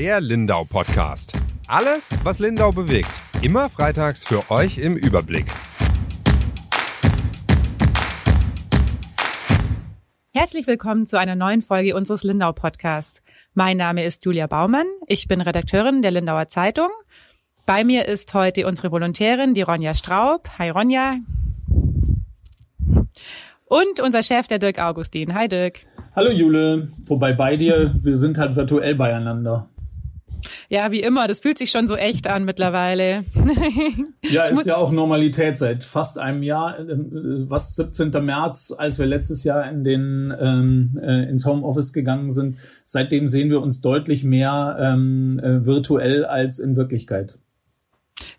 [0.00, 1.34] Der Lindau Podcast.
[1.68, 3.10] Alles, was Lindau bewegt.
[3.42, 5.44] Immer freitags für euch im Überblick.
[10.32, 13.22] Herzlich willkommen zu einer neuen Folge unseres Lindau Podcasts.
[13.52, 14.86] Mein Name ist Julia Baumann.
[15.06, 16.88] Ich bin Redakteurin der Lindauer Zeitung.
[17.66, 20.48] Bei mir ist heute unsere Volontärin, die Ronja Straub.
[20.56, 21.16] Hi Ronja.
[23.66, 25.34] Und unser Chef, der Dirk Augustin.
[25.34, 25.80] Hi Dirk.
[26.16, 29.68] Hallo Jule, wobei bei dir, wir sind halt virtuell beieinander.
[30.68, 33.24] Ja, wie immer, das fühlt sich schon so echt an mittlerweile.
[34.22, 36.78] ja, ist ja auch Normalität seit fast einem Jahr.
[36.78, 38.10] Ähm, was 17.
[38.24, 42.56] März, als wir letztes Jahr in den ähm, äh, ins Homeoffice gegangen sind.
[42.84, 47.38] Seitdem sehen wir uns deutlich mehr ähm, äh, virtuell als in Wirklichkeit.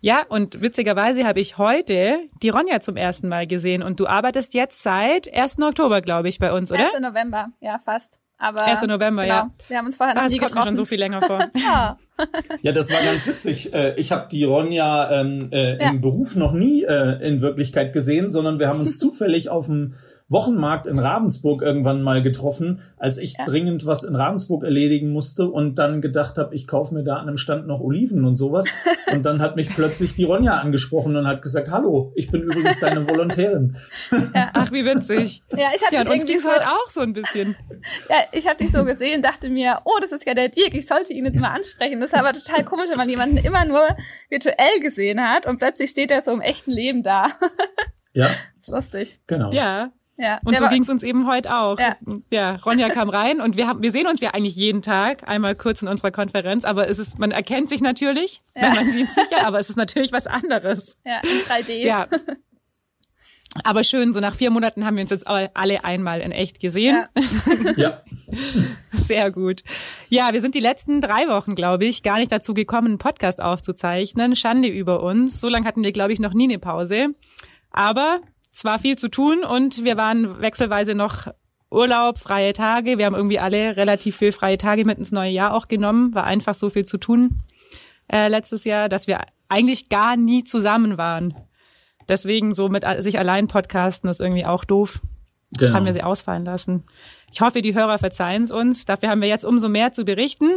[0.00, 4.54] Ja, und witzigerweise habe ich heute die Ronja zum ersten Mal gesehen und du arbeitest
[4.54, 5.60] jetzt seit 1.
[5.62, 6.92] Oktober, glaube ich, bei uns, oder?
[6.92, 7.00] 1.
[7.00, 8.21] November, ja, fast.
[8.42, 8.82] Aber 1.
[8.82, 9.50] November, genau, ja.
[9.68, 10.64] Wir haben uns vorher noch ah, nie das kommt getroffen.
[10.64, 11.48] mir schon so viel länger vor.
[11.56, 11.96] ja.
[12.60, 13.72] ja, das war ganz witzig.
[13.72, 15.90] Äh, ich habe die Ronja ähm, äh, Ja.
[15.90, 19.94] im Beruf noch nie äh, in Wirklichkeit gesehen, sondern wir haben uns zufällig auf dem
[20.32, 23.44] Wochenmarkt in Ravensburg irgendwann mal getroffen, als ich Ja.
[23.44, 27.28] dringend was in Ravensburg erledigen musste und dann gedacht habe, ich kaufe mir da an
[27.28, 28.66] einem Stand noch Oliven und sowas.
[29.12, 32.80] Und dann hat mich plötzlich die Ronja angesprochen und hat gesagt, hallo, ich bin übrigens
[32.80, 33.76] deine Volontärin.
[34.32, 35.42] Ach, wie witzig.
[35.50, 37.54] Ja, ich habe Ja, dich irgendwie so, heute auch so ein bisschen.
[38.08, 40.86] ja, ich habe dich so gesehen, dachte mir, oh, das ist ja der Dirk, ich
[40.86, 42.00] sollte ihn jetzt mal ansprechen.
[42.00, 43.82] Das ist aber total komisch, wenn man jemanden immer nur
[44.30, 47.26] virtuell gesehen hat und plötzlich steht er so im echten Leben da.
[48.14, 49.20] Ja, Das ist lustig.
[49.26, 49.52] genau.
[49.52, 49.90] Ja.
[50.22, 50.38] Ja.
[50.44, 51.78] Und so war- ging's uns eben heute auch.
[51.80, 51.96] Ja.
[52.30, 55.56] ja, Ronja kam rein und wir haben, wir sehen uns ja eigentlich jeden Tag, einmal
[55.56, 58.62] kurz in unserer Konferenz, aber es ist, man erkennt sich natürlich, Ja.
[58.62, 60.96] wenn man sieht sich ja, aber es ist natürlich was anderes.
[61.04, 61.74] Ja, in 3D.
[61.84, 62.06] Ja.
[63.64, 67.04] Aber schön, so nach vier Monaten haben wir uns jetzt alle einmal in echt gesehen.
[67.16, 67.72] Ja.
[67.76, 68.02] Ja,
[68.90, 69.62] Sehr gut.
[70.08, 73.42] Ja, wir sind die letzten drei Wochen, glaube ich, gar nicht dazu gekommen, einen Podcast
[73.42, 74.36] aufzuzeichnen.
[74.36, 75.40] Schande über uns.
[75.40, 77.08] So lange hatten wir, glaube ich, noch nie eine Pause.
[77.70, 78.20] Aber
[78.52, 81.28] es war viel zu tun und wir waren wechselweise noch
[81.70, 82.98] Urlaub, freie Tage.
[82.98, 86.14] Wir haben irgendwie alle relativ viel freie Tage mit ins neue Jahr auch genommen.
[86.14, 87.42] War einfach so viel zu tun
[88.12, 91.34] äh, letztes Jahr, dass wir eigentlich gar nie zusammen waren.
[92.08, 95.00] Deswegen so mit sich allein podcasten ist irgendwie auch doof
[95.56, 95.74] genau.
[95.74, 96.84] haben wir sie ausfallen lassen.
[97.32, 98.84] Ich hoffe, die Hörer verzeihen es uns.
[98.84, 100.50] Dafür haben wir jetzt umso mehr zu berichten.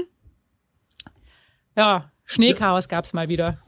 [1.75, 3.57] Ja, Schneechaos gab's mal wieder.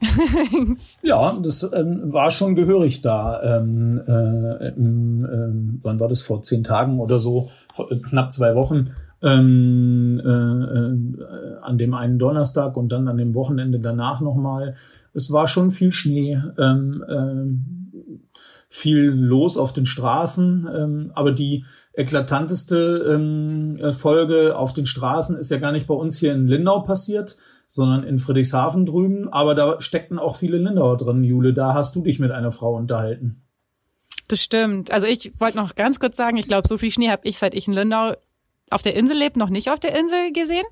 [1.02, 3.40] Ja, das ähm, war schon gehörig da.
[3.42, 6.22] Ähm, äh, ähm, wann war das?
[6.22, 8.90] Vor zehn Tagen oder so, vor, äh, knapp zwei Wochen.
[9.22, 14.76] Ähm, äh, äh, an dem einen Donnerstag und dann an dem Wochenende danach nochmal.
[15.14, 18.22] Es war schon viel Schnee, ähm, ähm,
[18.68, 21.64] viel los auf den Straßen, ähm, aber die
[21.94, 26.46] eklatanteste ähm, äh, Folge auf den Straßen ist ja gar nicht bei uns hier in
[26.46, 27.36] Lindau passiert,
[27.68, 29.28] sondern in Friedrichshafen drüben.
[29.28, 31.52] Aber da steckten auch viele Lindauer drin, Jule.
[31.52, 33.44] Da hast du dich mit einer Frau unterhalten.
[34.26, 34.90] Das stimmt.
[34.90, 37.54] Also ich wollte noch ganz kurz sagen, ich glaube, so viel Schnee habe ich, seit
[37.54, 38.14] ich in Lindau
[38.70, 40.66] auf der Insel lebe, noch nicht auf der Insel gesehen.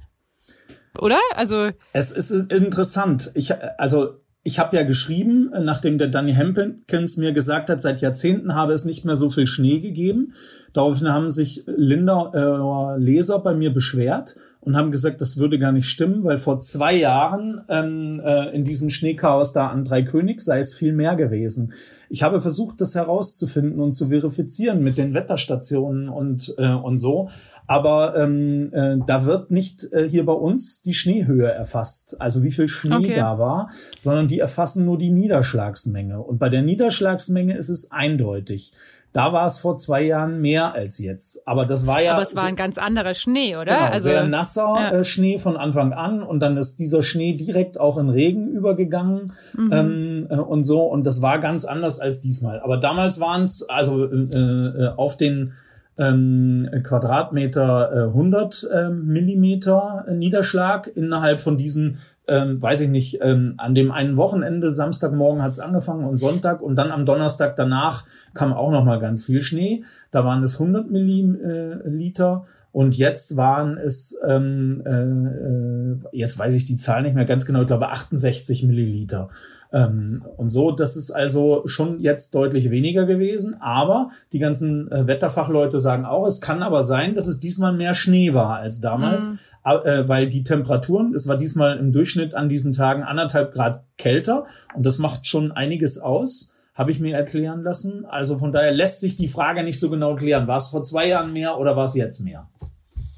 [1.00, 1.18] Oder?
[1.34, 3.30] Also Es ist interessant.
[3.34, 8.54] Ich, also ich habe ja geschrieben, nachdem der Danny Hempkins mir gesagt hat, seit Jahrzehnten
[8.54, 10.34] habe es nicht mehr so viel Schnee gegeben.
[10.72, 14.36] Daraufhin haben sich Lindauer Leser bei mir beschwert
[14.66, 18.64] und haben gesagt, das würde gar nicht stimmen, weil vor zwei Jahren ähm, äh, in
[18.64, 21.72] diesem Schneechaos da an Dreikönig sei es viel mehr gewesen.
[22.08, 27.28] Ich habe versucht, das herauszufinden und zu verifizieren mit den Wetterstationen und, äh, und so.
[27.68, 32.50] Aber ähm, äh, da wird nicht äh, hier bei uns die Schneehöhe erfasst, also wie
[32.50, 33.14] viel Schnee Okay.
[33.14, 36.20] da war, sondern die erfassen nur die Niederschlagsmenge.
[36.20, 38.72] Und bei der Niederschlagsmenge ist es eindeutig.
[39.16, 41.48] Da war es vor zwei Jahren mehr als jetzt.
[41.48, 43.74] Aber das war ja aber es war ein ganz anderer Schnee, oder?
[43.74, 44.90] Genau, also sehr nasser ja.
[44.90, 49.32] äh, Schnee von Anfang an und dann ist dieser Schnee direkt auch in Regen übergegangen
[49.54, 49.72] Mhm.
[49.72, 52.60] ähm, äh, und so und das war ganz anders als diesmal.
[52.60, 55.54] Aber damals waren es also äh, äh, auf den
[55.96, 63.54] ähm, Quadratmeter äh, 100 ähm, Millimeter Niederschlag innerhalb von diesen ähm, weiß ich nicht, ähm,
[63.56, 68.52] an dem einen Wochenende, Samstagmorgen hat's angefangen und Sonntag und dann am Donnerstag danach kam
[68.52, 69.84] auch noch mal ganz viel Schnee.
[70.10, 76.66] Da waren es 100 Milliliter und jetzt waren es, ähm, äh, äh, jetzt weiß ich
[76.66, 79.30] die Zahl nicht mehr ganz genau, ich glaube 68 Milliliter.
[79.76, 83.60] Ähm, und so, das ist also schon jetzt deutlich weniger gewesen.
[83.60, 87.92] Aber die ganzen äh, Wetterfachleute sagen auch, es kann aber sein, dass es diesmal mehr
[87.92, 89.38] Schnee war als damals, Mhm.
[89.64, 94.46] Äh, weil die Temperaturen, es war diesmal im Durchschnitt an diesen Tagen anderthalb Grad kälter
[94.74, 96.54] und das macht schon einiges aus.
[96.72, 98.04] Habe ich mir erklären lassen.
[98.06, 100.46] Also von daher lässt sich die Frage nicht so genau klären.
[100.46, 102.48] War es vor zwei Jahren mehr oder war es jetzt mehr?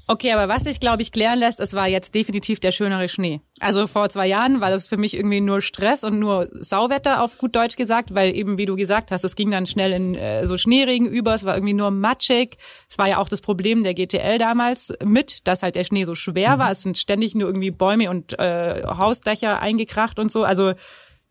[0.09, 3.41] Okay, aber was sich, glaube ich, klären lässt, es war jetzt definitiv der schönere Schnee.
[3.59, 7.37] Also vor zwei Jahren war das für mich irgendwie nur Stress und nur Sauwetter, auf
[7.37, 10.47] gut Deutsch gesagt, weil eben, wie du gesagt hast, es ging dann schnell in äh,
[10.47, 12.57] so Schneeregen über, es war irgendwie nur matschig.
[12.89, 16.15] Es war ja auch das Problem der GTL damals mit, dass halt der Schnee so
[16.15, 16.71] schwer war.
[16.71, 20.43] Es sind ständig nur irgendwie Bäume und äh, Hausdächer eingekracht und so.
[20.43, 20.73] Also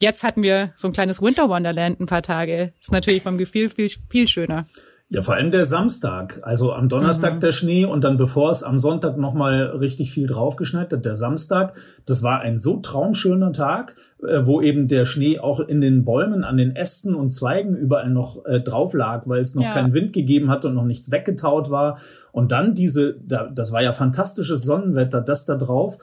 [0.00, 2.74] jetzt hatten wir so ein kleines Winter Wonderland ein paar Tage.
[2.80, 4.66] Ist natürlich vom Gefühl viel, viel schöner.
[5.10, 6.40] Ja, vor allem der Samstag.
[6.42, 7.40] Also am Donnerstag mhm.
[7.40, 11.74] der Schnee und dann bevor es am Sonntag nochmal richtig viel draufgeschneit hat, der Samstag.
[12.04, 16.44] Das war ein so traumschöner Tag, äh, wo eben der Schnee auch in den Bäumen,
[16.44, 19.72] an den Ästen und Zweigen überall noch äh, drauf lag, weil es noch ja.
[19.72, 21.98] keinen Wind gegeben hat und noch nichts weggetaut war.
[22.30, 25.96] Und dann diese, das war ja fantastisches Sonnenwetter, das da drauf.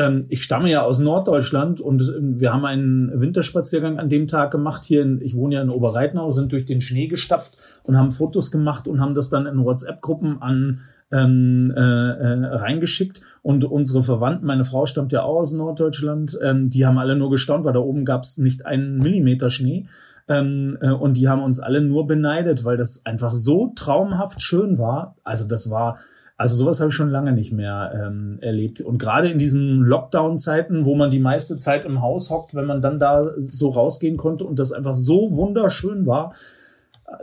[0.00, 4.50] Ähm, ich stamme ja aus Norddeutschland und ähm, wir haben einen Winterspaziergang an dem Tag
[4.50, 4.84] gemacht.
[4.84, 8.50] Hier, in, ich wohne ja in Oberreitnau, sind durch den Schnee gestapft und haben Fotos
[8.50, 10.80] gemacht und haben das dann in WhatsApp-Gruppen an
[11.12, 16.70] ähm, äh, äh, reingeschickt und unsere Verwandten, meine Frau stammt ja auch aus Norddeutschland, ähm,
[16.70, 19.86] die haben alle nur gestaunt, weil da oben gab es nicht einen Millimeter Schnee.
[20.28, 24.78] Ähm, äh, und die haben uns alle nur beneidet, weil das einfach so traumhaft schön
[24.78, 25.16] war.
[25.24, 25.98] Also das war
[26.40, 28.80] also sowas habe ich schon lange nicht mehr ähm, erlebt.
[28.80, 32.80] Und gerade in diesen Lockdown-Zeiten, wo man die meiste Zeit im Haus hockt, wenn man
[32.80, 36.34] dann da so rausgehen konnte und das einfach so wunderschön war,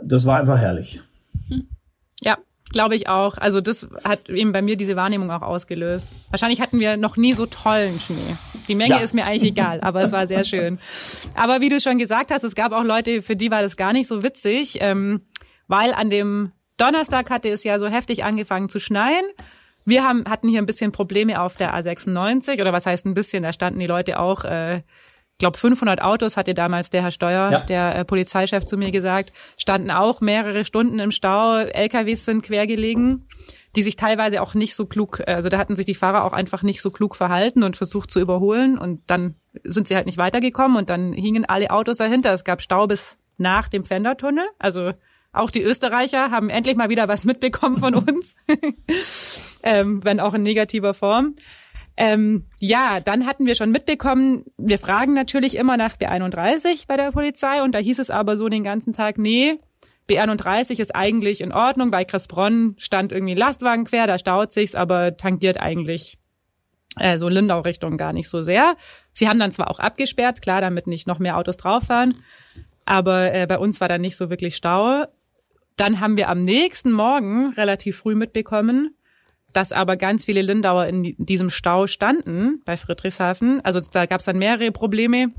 [0.04, 1.00] das war einfach herrlich.
[2.22, 2.38] Ja,
[2.70, 3.38] glaube ich auch.
[3.38, 6.12] Also das hat eben bei mir diese Wahrnehmung auch ausgelöst.
[6.30, 8.36] Wahrscheinlich hatten wir noch nie so tollen Schnee.
[8.68, 9.00] Die Menge ja.
[9.00, 10.78] ist mir eigentlich egal, aber es war sehr schön.
[11.34, 13.92] Aber wie du schon gesagt hast, es gab auch Leute, für die war das gar
[13.92, 15.22] nicht so witzig, ähm,
[15.66, 19.24] weil an dem Donnerstag hatte es ja so heftig angefangen zu schneien.
[19.84, 23.42] Wir haben, hatten hier ein bisschen Probleme auf der A96 oder was heißt ein bisschen,
[23.42, 24.82] da standen die Leute auch, äh,
[25.38, 27.60] glaube 500 Autos hatte damals der Herr Steuer, ja.
[27.60, 33.28] der äh, Polizeichef zu mir gesagt, standen auch mehrere Stunden im Stau, LKWs sind quergelegen,
[33.76, 36.32] die sich teilweise auch nicht so klug, äh, also da hatten sich die Fahrer auch
[36.32, 40.18] einfach nicht so klug verhalten und versucht zu überholen und dann sind sie halt nicht
[40.18, 42.32] weitergekommen und dann hingen alle Autos dahinter.
[42.32, 44.92] Es gab Stau bis nach dem Fendertunnel, also
[45.32, 48.36] auch die Österreicher haben endlich mal wieder was mitbekommen von uns,
[49.62, 51.36] ähm, wenn auch in negativer Form.
[51.96, 57.10] Ähm, ja, dann hatten wir schon mitbekommen, wir fragen natürlich immer nach B31 bei der
[57.10, 59.58] Polizei und da hieß es aber so den ganzen Tag, nee,
[60.08, 61.90] B31 ist eigentlich in Ordnung.
[61.90, 66.18] Bei Chrisbronn stand irgendwie ein Lastwagen quer, da staut sich's, aber tangiert eigentlich
[66.98, 68.76] äh, so Lindau-Richtung gar nicht so sehr.
[69.12, 72.14] Sie haben dann zwar auch abgesperrt, klar, damit nicht noch mehr Autos drauf fahren,
[72.84, 75.04] aber äh, bei uns war dann nicht so wirklich Stau.
[75.78, 78.96] Dann haben wir am nächsten Morgen relativ früh mitbekommen,
[79.52, 83.64] dass aber ganz viele Lindauer in diesem Stau standen bei Friedrichshafen.
[83.64, 85.32] Also da gab es dann mehrere Probleme,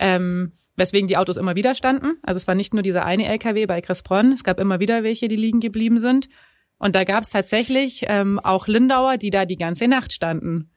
[0.00, 2.14] ähm, weswegen die Autos immer wieder standen.
[2.22, 5.28] Also es war nicht nur dieser eine LKW bei Chrisbronn, es gab immer wieder welche,
[5.28, 6.28] die liegen geblieben sind.
[6.78, 10.68] Und da gab es tatsächlich ähm, auch Lindauer, die da die ganze Nacht standen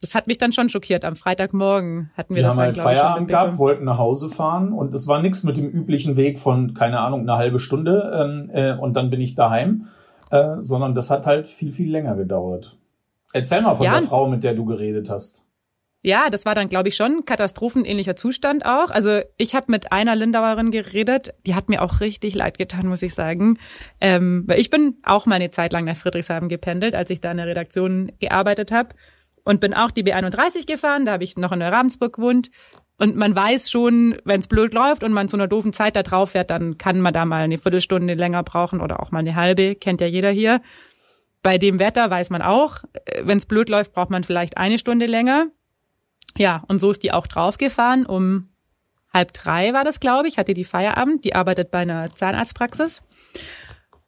[0.00, 1.04] das hat mich dann schon schockiert.
[1.04, 4.72] Am Freitagmorgen hatten wir die das haben dann, halt Feierabend gehabt, wollten nach Hause fahren
[4.72, 8.50] und es war nichts mit dem üblichen Weg von, keine Ahnung, eine halbe Stunde ähm,
[8.52, 9.86] äh, und dann bin ich daheim,
[10.30, 12.76] äh, sondern das hat halt viel, viel länger gedauert.
[13.32, 13.92] Erzähl mal von ja.
[13.92, 15.44] der Frau, mit der du geredet hast.
[16.02, 18.90] Ja, das war dann, glaube ich, schon katastrophenähnlicher Zustand auch.
[18.90, 23.02] Also ich habe mit einer Lindauerin geredet, die hat mir auch richtig leid getan, muss
[23.02, 23.58] ich sagen.
[24.00, 27.32] Ähm, weil ich bin auch mal eine Zeit lang nach Friedrichshafen gependelt, als ich da
[27.32, 28.90] in der Redaktion gearbeitet habe
[29.46, 32.50] und bin auch die B31 gefahren, da habe ich noch in der Ravensburg gewohnt.
[32.98, 36.02] Und man weiß schon, wenn es blöd läuft und man zu einer doofen Zeit da
[36.02, 39.36] drauf fährt, dann kann man da mal eine Viertelstunde länger brauchen oder auch mal eine
[39.36, 40.60] halbe, kennt ja jeder hier.
[41.42, 44.78] Bei dem Wetter weiß man auch, äh, wenn es blöd läuft, braucht man vielleicht eine
[44.78, 45.46] Stunde länger.
[46.36, 48.04] Ja, und so ist die auch draufgefahren.
[48.04, 48.48] Um
[49.14, 51.24] halb drei war das, glaube ich, hatte die Feierabend.
[51.24, 53.02] Die arbeitet bei einer Zahnarztpraxis.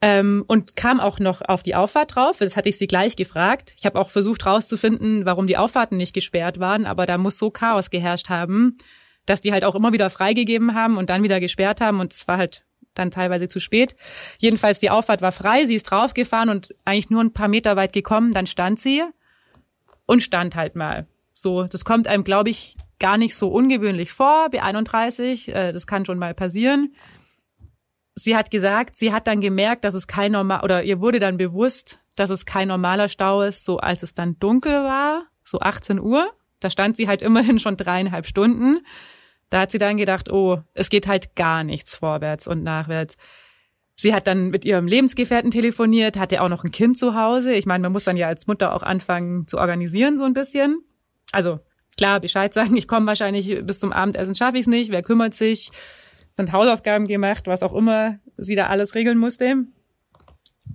[0.00, 2.38] Ähm, und kam auch noch auf die Auffahrt drauf.
[2.38, 3.74] Das hatte ich sie gleich gefragt.
[3.76, 7.50] Ich habe auch versucht rauszufinden, warum die Auffahrten nicht gesperrt waren, aber da muss so
[7.50, 8.78] Chaos geherrscht haben,
[9.26, 12.28] dass die halt auch immer wieder freigegeben haben und dann wieder gesperrt haben und es
[12.28, 12.64] war halt
[12.94, 13.96] dann teilweise zu spät.
[14.38, 17.92] Jedenfalls die Auffahrt war frei, sie ist draufgefahren und eigentlich nur ein paar Meter weit
[17.92, 19.02] gekommen, dann stand sie
[20.06, 21.08] und stand halt mal.
[21.34, 26.04] So, das kommt einem, glaube ich, gar nicht so ungewöhnlich vor, B31, äh, das kann
[26.04, 26.92] schon mal passieren
[28.22, 31.36] sie hat gesagt, sie hat dann gemerkt, dass es kein normal oder ihr wurde dann
[31.36, 36.00] bewusst, dass es kein normaler Stau ist, so als es dann dunkel war, so 18
[36.00, 36.30] Uhr.
[36.60, 38.78] Da stand sie halt immerhin schon dreieinhalb Stunden.
[39.50, 43.16] Da hat sie dann gedacht, oh, es geht halt gar nichts vorwärts und nachwärts.
[43.94, 47.54] Sie hat dann mit ihrem Lebensgefährten telefoniert, hatte auch noch ein Kind zu Hause.
[47.54, 50.84] Ich meine, man muss dann ja als Mutter auch anfangen zu organisieren so ein bisschen.
[51.32, 51.60] Also
[51.96, 55.34] klar, Bescheid sagen, ich komme wahrscheinlich bis zum Abendessen, schaffe ich es nicht, wer kümmert
[55.34, 55.70] sich?
[56.38, 59.64] Sind Hausaufgaben gemacht, was auch immer sie da alles regeln musste.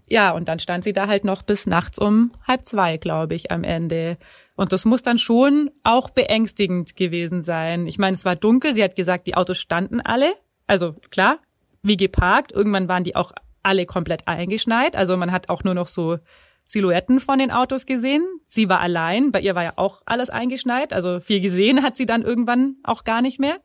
[0.08, 3.51] Ja, und dann stand sie da halt noch bis nachts um halb zwei, glaube ich,
[3.51, 4.17] am Ende.
[4.55, 7.88] Und das muss dann schon auch beängstigend gewesen sein.
[7.88, 10.34] Ich meine, es war dunkel, sie hat gesagt, die Autos standen alle.
[10.67, 11.39] Also klar,
[11.82, 12.51] wie geparkt.
[12.51, 13.32] Irgendwann waren die auch
[13.63, 14.96] alle komplett eingeschneit.
[14.96, 16.20] Also man hat auch nur noch so
[16.65, 18.24] Silhouetten von den Autos gesehen.
[18.46, 20.93] Sie war allein, bei ihr war ja auch alles eingeschneit.
[20.93, 23.58] Also viel gesehen hat sie dann irgendwann auch gar nicht mehr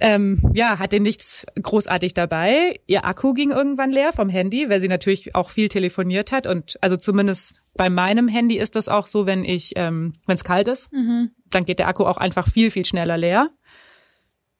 [0.00, 2.80] ähm, ja, hatte nichts großartig dabei.
[2.86, 6.46] Ihr Akku ging irgendwann leer vom Handy, weil sie natürlich auch viel telefoniert hat.
[6.46, 10.44] Und also zumindest bei meinem Handy ist das auch so, wenn ich, ähm, wenn es
[10.44, 11.32] kalt ist, mhm.
[11.50, 13.50] dann geht der Akku auch einfach viel, viel schneller leer.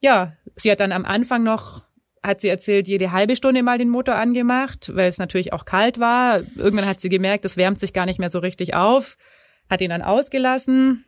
[0.00, 1.84] Ja, sie hat dann am Anfang noch,
[2.20, 6.00] hat sie erzählt, jede halbe Stunde mal den Motor angemacht, weil es natürlich auch kalt
[6.00, 6.40] war.
[6.56, 9.16] Irgendwann hat sie gemerkt, es wärmt sich gar nicht mehr so richtig auf,
[9.70, 11.04] hat ihn dann ausgelassen.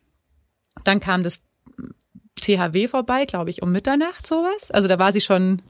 [0.84, 1.42] Dann kam das
[2.40, 4.70] THW vorbei, glaube ich, um Mitternacht sowas.
[4.70, 5.62] Also da war sie schon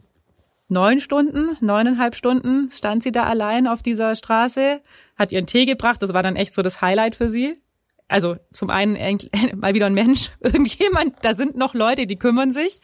[0.69, 4.81] neun Stunden, neuneinhalb Stunden stand sie da allein auf dieser Straße,
[5.17, 6.03] hat ihren Tee gebracht.
[6.03, 7.61] Das war dann echt so das Highlight für sie.
[8.09, 8.95] Also zum einen
[9.57, 12.81] mal wieder ein Mensch, irgendjemand, da sind noch Leute, die kümmern sich.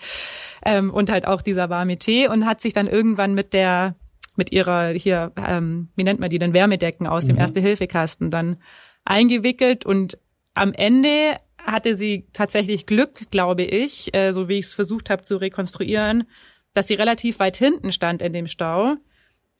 [0.64, 3.96] Ähm, und halt auch dieser warme Tee und hat sich dann irgendwann mit der,
[4.36, 7.28] mit ihrer hier, ähm, wie nennt man die denn, Wärmedecken aus mhm.
[7.28, 8.56] dem Erste-Hilfe-Kasten dann
[9.04, 10.18] eingewickelt und
[10.54, 15.22] am Ende hatte sie tatsächlich Glück, glaube ich, äh, so wie ich es versucht habe
[15.22, 16.24] zu rekonstruieren,
[16.72, 18.96] dass sie relativ weit hinten stand in dem Stau,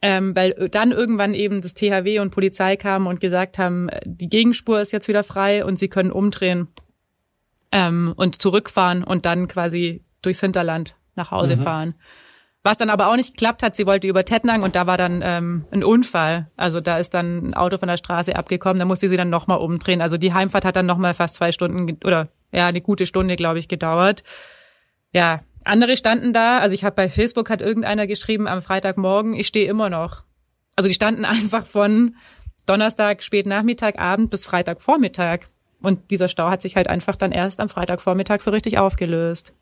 [0.02, 4.28] ähm, weil dann irgendwann eben das THW und Polizei kamen und gesagt haben, äh, die
[4.28, 6.68] Gegenspur ist jetzt wieder frei und sie können umdrehen
[7.72, 11.62] ähm, und zurückfahren und dann quasi durchs Hinterland nach Hause mhm.
[11.62, 11.94] fahren.
[12.66, 15.20] Was dann aber auch nicht geklappt hat, sie wollte über Tettnang und da war dann
[15.22, 16.50] ähm, ein Unfall.
[16.56, 19.58] Also da ist dann ein Auto von der Straße abgekommen, da musste sie dann nochmal
[19.58, 20.02] umdrehen.
[20.02, 23.60] Also die Heimfahrt hat dann nochmal fast zwei Stunden oder ja, eine gute Stunde, glaube
[23.60, 24.24] ich, gedauert.
[25.12, 29.46] Ja, andere standen da, also ich habe bei Facebook hat irgendeiner geschrieben am Freitagmorgen, ich
[29.46, 30.24] stehe immer noch.
[30.74, 32.16] Also die standen einfach von
[32.66, 35.42] Donnerstag spät Nachmittag, Abend bis Freitagvormittag.
[35.82, 39.52] Und dieser Stau hat sich halt einfach dann erst am Freitagvormittag so richtig aufgelöst.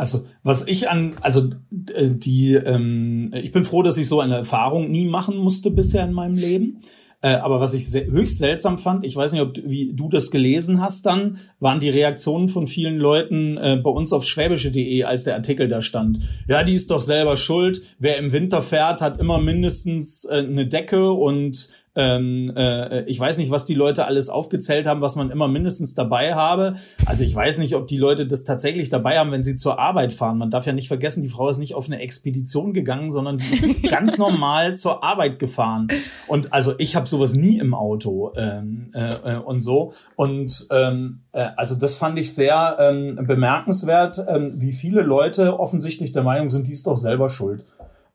[0.00, 1.50] Also was ich an, also
[1.94, 6.04] äh, die, ähm, ich bin froh, dass ich so eine Erfahrung nie machen musste bisher
[6.04, 6.80] in meinem Leben.
[7.22, 10.30] Äh, aber was ich höchst seltsam fand, ich weiß nicht, ob du, wie du das
[10.30, 15.24] gelesen hast dann, waren die Reaktionen von vielen Leuten äh, bei uns auf schwäbische.de, als
[15.24, 16.20] der Artikel da stand.
[16.48, 17.82] Ja, die ist doch selber schuld.
[17.98, 21.68] Wer im Winter fährt, hat immer mindestens äh, eine Decke und
[22.00, 25.94] ähm, äh, ich weiß nicht, was die Leute alles aufgezählt haben, was man immer mindestens
[25.94, 26.76] dabei habe.
[27.04, 30.14] Also ich weiß nicht, ob die Leute das tatsächlich dabei haben, wenn sie zur Arbeit
[30.14, 30.38] fahren.
[30.38, 33.50] Man darf ja nicht vergessen, die Frau ist nicht auf eine Expedition gegangen, sondern die
[33.50, 35.88] ist ganz normal zur Arbeit gefahren.
[36.26, 39.92] Und also ich habe sowas nie im Auto ähm, äh, und so.
[40.16, 46.12] Und ähm, äh, also das fand ich sehr ähm, bemerkenswert, ähm, wie viele Leute offensichtlich
[46.12, 47.66] der Meinung sind, die ist doch selber schuld.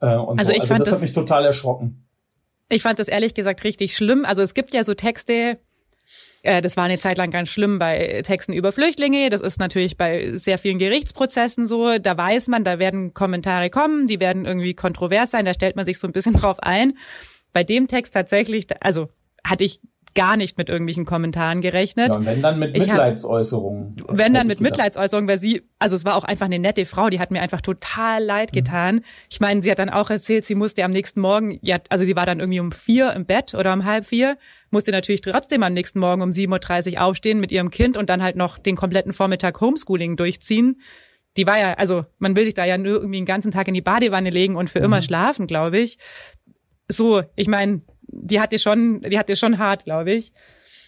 [0.02, 0.60] Äh, und also so.
[0.60, 2.05] also das, das hat mich total erschrocken.
[2.70, 4.26] Ich fand das ehrlich gesagt richtig schlimm.
[4.26, 5.60] Also es gibt ja so Texte,
[6.42, 9.30] äh, das war eine Zeit lang ganz schlimm bei Texten über Flüchtlinge.
[9.30, 11.98] Das ist natürlich bei sehr vielen Gerichtsprozessen so.
[11.98, 15.46] Da weiß man, da werden Kommentare kommen, die werden irgendwie kontrovers sein.
[15.46, 16.98] Da stellt man sich so ein bisschen drauf ein.
[17.54, 19.10] Bei dem Text tatsächlich, also
[19.44, 19.80] hatte ich
[20.16, 22.10] gar nicht mit irgendwelchen Kommentaren gerechnet.
[22.10, 23.98] Ja, und wenn dann mit Mitleidsäußerungen.
[24.08, 27.10] Hab, wenn dann mit Mitleidsäußerungen, weil sie, also es war auch einfach eine nette Frau,
[27.10, 28.56] die hat mir einfach total leid mhm.
[28.56, 28.96] getan.
[28.96, 29.04] Mhm.
[29.30, 32.16] Ich meine, sie hat dann auch erzählt, sie musste am nächsten Morgen, ja, also sie
[32.16, 34.38] war dann irgendwie um vier im Bett oder um halb vier,
[34.72, 38.24] musste natürlich trotzdem am nächsten Morgen um 7.30 Uhr aufstehen mit ihrem Kind und dann
[38.24, 40.82] halt noch den kompletten Vormittag Homeschooling durchziehen
[41.38, 43.74] die war ja, also man will sich da ja nur irgendwie den ganzen Tag in
[43.74, 44.86] die Badewanne legen und für mhm.
[44.86, 45.98] immer schlafen, glaube ich.
[46.88, 47.82] So, ich meine,
[48.16, 50.32] die hatte schon, die hatte schon hart, glaube ich.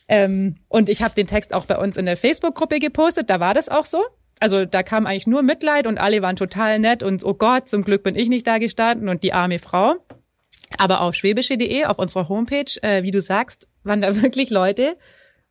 [0.07, 3.53] Ähm, und ich habe den Text auch bei uns in der Facebook-Gruppe gepostet, da war
[3.53, 4.03] das auch so.
[4.39, 7.83] Also da kam eigentlich nur Mitleid und alle waren total nett und oh Gott, zum
[7.83, 9.95] Glück bin ich nicht da gestanden und die arme Frau.
[10.77, 14.97] Aber auf schwäbische.de, auf unserer Homepage, äh, wie du sagst, waren da wirklich Leute.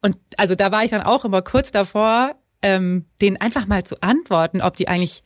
[0.02, 4.00] Und also da war ich dann auch immer kurz davor, ähm, denen einfach mal zu
[4.02, 5.22] antworten, ob die eigentlich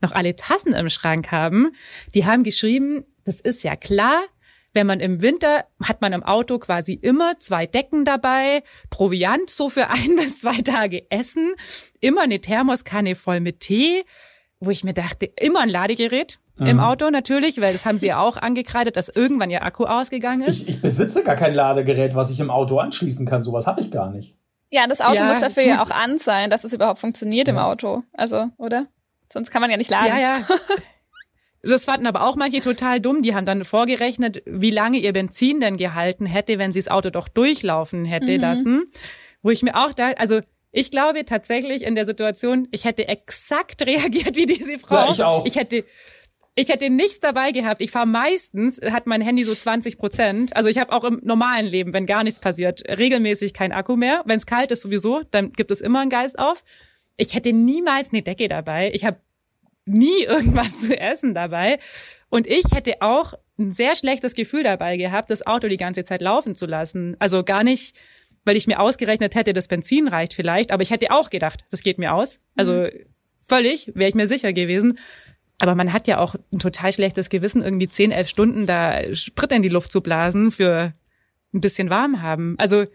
[0.00, 1.72] noch alle Tassen im Schrank haben.
[2.14, 4.20] Die haben geschrieben, das ist ja klar,
[4.74, 9.68] wenn man im Winter hat man im Auto quasi immer zwei Decken dabei, Proviant so
[9.68, 11.54] für ein bis zwei Tage Essen,
[12.00, 14.02] immer eine Thermoskanne voll mit Tee,
[14.60, 16.66] wo ich mir dachte, immer ein Ladegerät, mhm.
[16.66, 20.42] im Auto natürlich, weil das haben sie ja auch angekreidet, dass irgendwann ihr Akku ausgegangen
[20.42, 20.62] ist.
[20.62, 23.42] Ich, ich besitze gar kein Ladegerät, was ich im Auto anschließen kann.
[23.42, 24.36] Sowas habe ich gar nicht.
[24.70, 25.72] Ja, das Auto ja, muss dafür gut.
[25.72, 27.54] ja auch an sein, dass es überhaupt funktioniert ja.
[27.54, 28.04] im Auto.
[28.16, 28.86] Also, oder?
[29.30, 30.08] Sonst kann man ja nicht laden.
[30.08, 30.38] Ja, ja.
[31.62, 33.22] Das fanden aber auch manche total dumm.
[33.22, 37.10] Die haben dann vorgerechnet, wie lange ihr Benzin denn gehalten hätte, wenn sie das Auto
[37.10, 38.40] doch durchlaufen hätte mhm.
[38.40, 38.92] lassen.
[39.42, 40.40] Wo ich mir auch da, also
[40.72, 45.06] ich glaube tatsächlich in der Situation, ich hätte exakt reagiert wie diese Frau.
[45.06, 45.46] Ja, ich auch.
[45.46, 45.84] Ich hätte
[46.54, 47.80] Ich hätte nichts dabei gehabt.
[47.80, 50.56] Ich fahre meistens, hat mein Handy so 20 Prozent.
[50.56, 54.22] Also ich habe auch im normalen Leben, wenn gar nichts passiert, regelmäßig kein Akku mehr.
[54.26, 56.64] Wenn es kalt ist sowieso, dann gibt es immer einen Geist auf.
[57.16, 58.90] Ich hätte niemals eine Decke dabei.
[58.94, 59.18] Ich habe
[59.84, 61.78] nie irgendwas zu essen dabei.
[62.28, 66.22] Und ich hätte auch ein sehr schlechtes Gefühl dabei gehabt, das Auto die ganze Zeit
[66.22, 67.16] laufen zu lassen.
[67.18, 67.94] Also gar nicht,
[68.44, 71.82] weil ich mir ausgerechnet hätte, das Benzin reicht vielleicht, aber ich hätte auch gedacht, das
[71.82, 72.40] geht mir aus.
[72.56, 72.90] Also mhm.
[73.46, 74.98] völlig, wäre ich mir sicher gewesen.
[75.58, 79.52] Aber man hat ja auch ein total schlechtes Gewissen, irgendwie zehn, elf Stunden da Sprit
[79.52, 80.92] in die Luft zu blasen für
[81.54, 82.56] ein bisschen warm haben.
[82.58, 82.86] Also,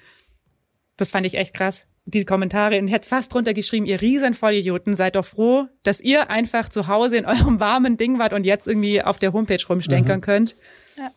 [0.97, 1.85] das fand ich echt krass.
[2.09, 6.29] Die Kommentare, und hätte fast drunter geschrieben, ihr riesen Vollidioten, seid doch froh, dass ihr
[6.29, 10.19] einfach zu Hause in eurem warmen Ding wart und jetzt irgendwie auf der Homepage rumstenkern
[10.19, 10.21] mhm.
[10.21, 10.55] könnt.
[10.97, 11.09] Ja.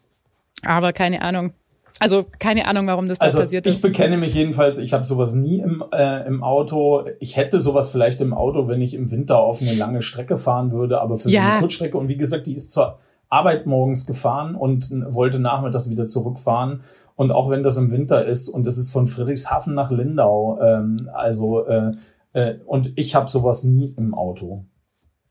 [0.64, 1.52] Aber keine Ahnung.
[2.00, 3.76] Also keine Ahnung, warum das also da passiert ist.
[3.76, 7.04] Ich bekenne mich jedenfalls, ich habe sowas nie im, äh, im Auto.
[7.20, 10.72] Ich hätte sowas vielleicht im Auto, wenn ich im Winter auf eine lange Strecke fahren
[10.72, 11.42] würde, aber für ja.
[11.42, 11.98] so eine Kurzstrecke.
[11.98, 12.96] Und wie gesagt, die ist zur
[13.30, 16.82] Arbeit morgens gefahren und wollte nachmittags wieder zurückfahren.
[17.16, 20.96] Und auch wenn das im Winter ist und es ist von Friedrichshafen nach Lindau, ähm,
[21.12, 21.92] also äh,
[22.32, 24.64] äh, und ich habe sowas nie im Auto.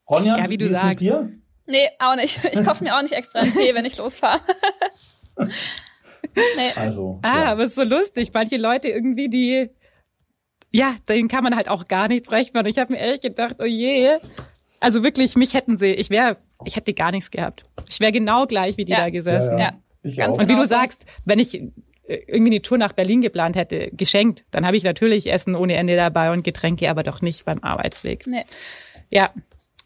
[0.09, 0.87] Ronja, ja, wie, du wie sagst.
[0.87, 1.29] mit dir?
[1.65, 2.41] Nee, auch nicht.
[2.51, 4.39] Ich koche mir auch nicht extra einen Tee, wenn ich losfahre.
[6.35, 6.81] Nee.
[6.81, 7.19] Also.
[7.21, 7.51] Ah, ja.
[7.51, 8.31] aber es ist so lustig.
[8.33, 9.69] Manche Leute irgendwie, die,
[10.71, 12.67] ja, denen kann man halt auch gar nichts recht machen.
[12.67, 14.09] Ich habe mir ehrlich gedacht, oh je.
[14.79, 17.65] Also wirklich, mich hätten sie, ich wäre, ich hätte gar nichts gehabt.
[17.87, 19.01] Ich wäre genau gleich wie die ja.
[19.01, 19.57] da gesessen.
[19.57, 19.73] Ja,
[20.03, 20.25] ja.
[20.25, 21.61] Ganz Und wie du sagst, wenn ich
[22.07, 25.95] irgendwie die Tour nach Berlin geplant hätte, geschenkt, dann habe ich natürlich Essen ohne Ende
[25.95, 28.25] dabei und Getränke, aber doch nicht beim Arbeitsweg.
[28.25, 28.45] Nee.
[29.09, 29.29] Ja,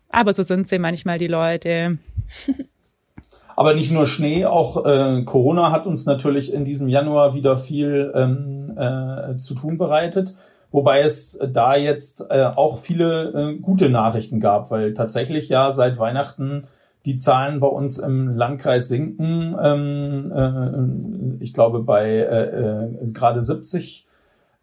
[0.10, 1.98] aber so sind sie manchmal die Leute.
[3.56, 8.12] Aber nicht nur Schnee, auch äh, Corona hat uns natürlich in diesem Januar wieder viel
[8.15, 10.34] ähm, äh, zu tun bereitet.
[10.74, 16.00] Wobei es da jetzt äh, auch viele äh, gute Nachrichten gab, weil tatsächlich ja seit
[16.00, 16.63] Weihnachten
[17.06, 19.56] die Zahlen bei uns im Landkreis sinken.
[19.62, 24.08] Ähm, äh, ich glaube, bei äh, äh, gerade 70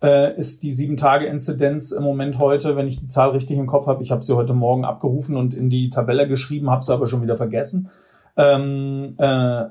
[0.03, 4.03] äh, ist die Sieben-Tage-Inzidenz im Moment heute, wenn ich die Zahl richtig im Kopf habe.
[4.03, 7.23] Ich habe sie heute Morgen abgerufen und in die Tabelle geschrieben, habe sie aber schon
[7.23, 7.89] wieder vergessen.
[8.37, 9.65] Ähm, äh,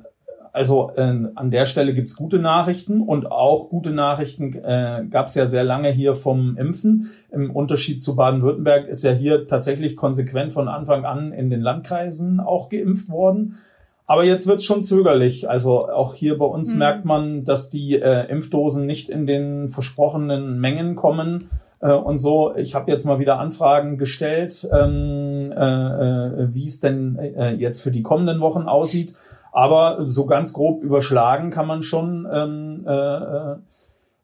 [0.52, 5.36] also äh, an der Stelle gibt's gute Nachrichten und auch gute Nachrichten äh, gab es
[5.36, 7.10] ja sehr lange hier vom Impfen.
[7.32, 12.40] Im Unterschied zu Baden-Württemberg ist ja hier tatsächlich konsequent von Anfang an in den Landkreisen
[12.40, 13.56] auch geimpft worden.
[14.10, 15.48] Aber jetzt wird's schon zögerlich.
[15.52, 16.80] Also auch hier bei uns mhm.
[16.80, 21.48] merkt man, dass die äh, Impfdosen nicht in den versprochenen Mengen kommen
[21.80, 22.56] äh, und so.
[22.56, 27.82] Ich habe jetzt mal wieder Anfragen gestellt, ähm, äh, äh, wie es denn äh, jetzt
[27.82, 29.14] für die kommenden Wochen aussieht.
[29.52, 33.56] Aber so ganz grob überschlagen kann man schon, ähm, äh, äh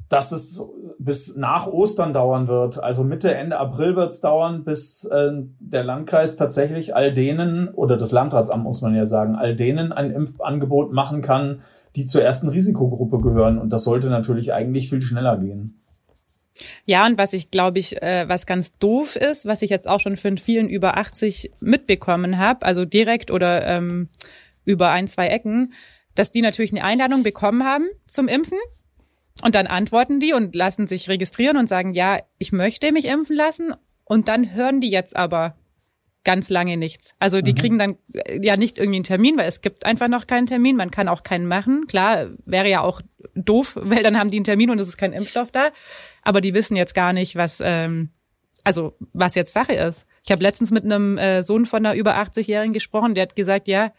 [0.09, 0.63] dass es
[0.99, 2.81] bis nach Ostern dauern wird.
[2.81, 7.97] Also Mitte, Ende April wird es dauern, bis äh, der Landkreis tatsächlich all denen, oder
[7.97, 11.61] das Landratsamt muss man ja sagen, all denen ein Impfangebot machen kann,
[11.95, 13.57] die zur ersten Risikogruppe gehören.
[13.57, 15.81] Und das sollte natürlich eigentlich viel schneller gehen.
[16.85, 19.99] Ja, und was ich glaube ich, äh, was ganz doof ist, was ich jetzt auch
[19.99, 24.09] schon von vielen über 80 mitbekommen habe, also direkt oder ähm,
[24.65, 25.73] über ein, zwei Ecken,
[26.15, 28.58] dass die natürlich eine Einladung bekommen haben zum Impfen
[29.43, 33.36] und dann antworten die und lassen sich registrieren und sagen, ja, ich möchte mich impfen
[33.36, 33.73] lassen
[34.06, 35.56] und dann hören die jetzt aber
[36.23, 37.13] ganz lange nichts.
[37.19, 37.56] Also die mhm.
[37.56, 40.75] kriegen dann äh, ja nicht irgendwie einen Termin, weil es gibt einfach noch keinen Termin.
[40.75, 41.86] Man kann auch keinen machen.
[41.88, 43.01] Klar, wäre ja auch
[43.36, 45.69] doof, weil dann haben die einen Termin und es ist kein Impfstoff da.
[46.23, 48.10] Aber die wissen jetzt gar nicht, was ähm,
[48.63, 50.08] also was jetzt Sache ist.
[50.25, 53.67] Ich habe letztens mit einem äh, Sohn von einer über 80-Jährigen gesprochen, der hat gesagt,
[53.67, 53.91] ja,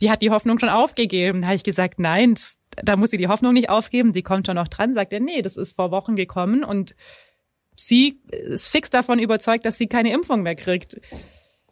[0.00, 1.40] die hat die Hoffnung schon aufgegeben.
[1.40, 2.34] Da habe ich gesagt, nein,
[2.82, 4.94] da muss sie die Hoffnung nicht aufgeben, die kommt schon noch dran.
[4.94, 6.94] Sagt er, nee, das ist vor Wochen gekommen und
[7.74, 11.00] sie ist fix davon überzeugt, dass sie keine Impfung mehr kriegt.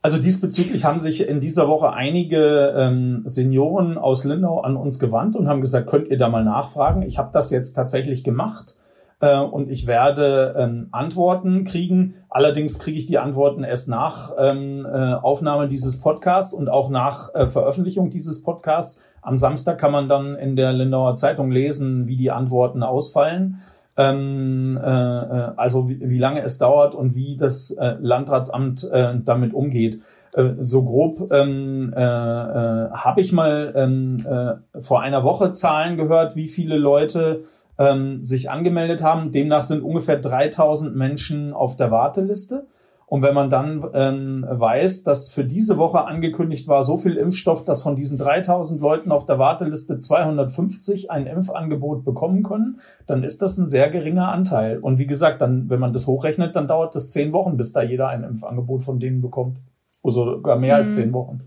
[0.01, 5.35] Also diesbezüglich haben sich in dieser Woche einige ähm, Senioren aus Lindau an uns gewandt
[5.35, 7.03] und haben gesagt, könnt ihr da mal nachfragen?
[7.03, 8.77] Ich habe das jetzt tatsächlich gemacht
[9.25, 12.17] äh, und ich werde ähm, Antworten kriegen.
[12.29, 17.35] Allerdings kriege ich die Antworten erst nach ähm, äh, Aufnahme dieses Podcasts und auch nach
[17.35, 19.15] äh, Veröffentlichung dieses Podcasts.
[19.23, 23.57] Am Samstag kann man dann in der Lindauer Zeitung lesen, wie die Antworten ausfallen
[23.97, 29.15] ähm, äh, äh, also wie, wie lange es dauert und wie das äh, Landratsamt äh,
[29.25, 30.01] damit umgeht.
[30.33, 36.35] Äh, so grob ähm, äh, habe ich mal ähm, äh, vor einer Woche Zahlen gehört,
[36.35, 37.45] wie viele Leute
[37.79, 39.33] ähm, sich angemeldet haben.
[39.33, 42.67] Demnach sind ungefähr 3000 Menschen auf der Warteliste.
[43.07, 47.65] Und wenn man dann ähm, weiß, dass für diese Woche angekündigt war, so viel Impfstoff,
[47.65, 53.43] dass von diesen 3000 Leuten auf der Warteliste 250 ein Impfangebot bekommen können, dann ist
[53.43, 54.79] das ein sehr geringer Anteil.
[54.79, 57.83] Und wie gesagt, dann, wenn man das hochrechnet, dann dauert das zehn Wochen, bis da
[57.83, 59.59] jeder ein Impfangebot von denen bekommt.
[60.03, 60.79] Oder sogar mehr mhm.
[60.81, 61.41] als zehn Wochen.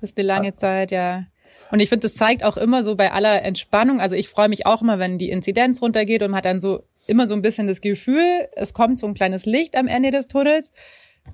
[0.00, 1.24] Das ist eine lange Zeit, ja.
[1.70, 4.00] Und ich finde, das zeigt auch immer so bei aller Entspannung.
[4.00, 6.82] Also ich freue mich auch immer, wenn die Inzidenz runtergeht und man hat dann so
[7.06, 10.26] immer so ein bisschen das Gefühl, es kommt so ein kleines Licht am Ende des
[10.26, 10.72] Tunnels.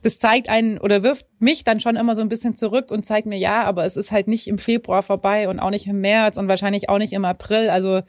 [0.03, 3.27] Das zeigt einen oder wirft mich dann schon immer so ein bisschen zurück und zeigt
[3.27, 6.37] mir, ja, aber es ist halt nicht im Februar vorbei und auch nicht im März
[6.37, 7.71] und wahrscheinlich auch nicht im April.
[7.71, 8.03] Also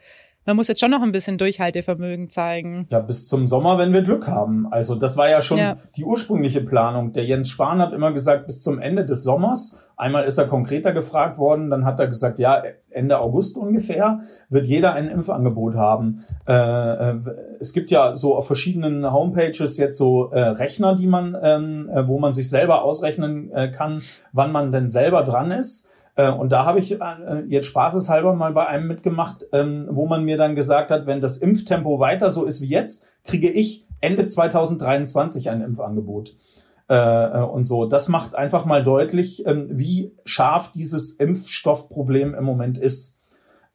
[0.44, 2.86] man muss jetzt schon noch ein bisschen Durchhaltevermögen zeigen.
[2.90, 4.66] Ja, bis zum Sommer, wenn wir Glück haben.
[4.70, 5.76] Also das war ja schon ja.
[5.96, 7.12] die ursprüngliche Planung.
[7.12, 9.87] Der Jens Spahn hat immer gesagt, bis zum Ende des Sommers.
[9.98, 14.64] Einmal ist er konkreter gefragt worden, dann hat er gesagt, ja, Ende August ungefähr wird
[14.64, 16.24] jeder ein Impfangebot haben.
[16.46, 17.20] Äh, äh
[17.58, 22.06] es gibt ja so auf verschiedenen Homepages jetzt so äh, Rechner, die man, ähm, äh,
[22.06, 24.00] wo man sich selber ausrechnen äh, kann,
[24.32, 25.92] wann man denn selber dran ist.
[26.14, 26.96] Äh, und da habe ich
[27.48, 31.38] jetzt spaßeshalber mal bei einem mitgemacht, ähm, wo man mir dann gesagt hat, wenn das
[31.38, 36.36] Impftempo weiter so ist wie jetzt, kriege ich Ende 2023 ein Impfangebot.
[36.88, 42.78] Äh, und so, das macht einfach mal deutlich, ähm, wie scharf dieses Impfstoffproblem im Moment
[42.78, 43.22] ist.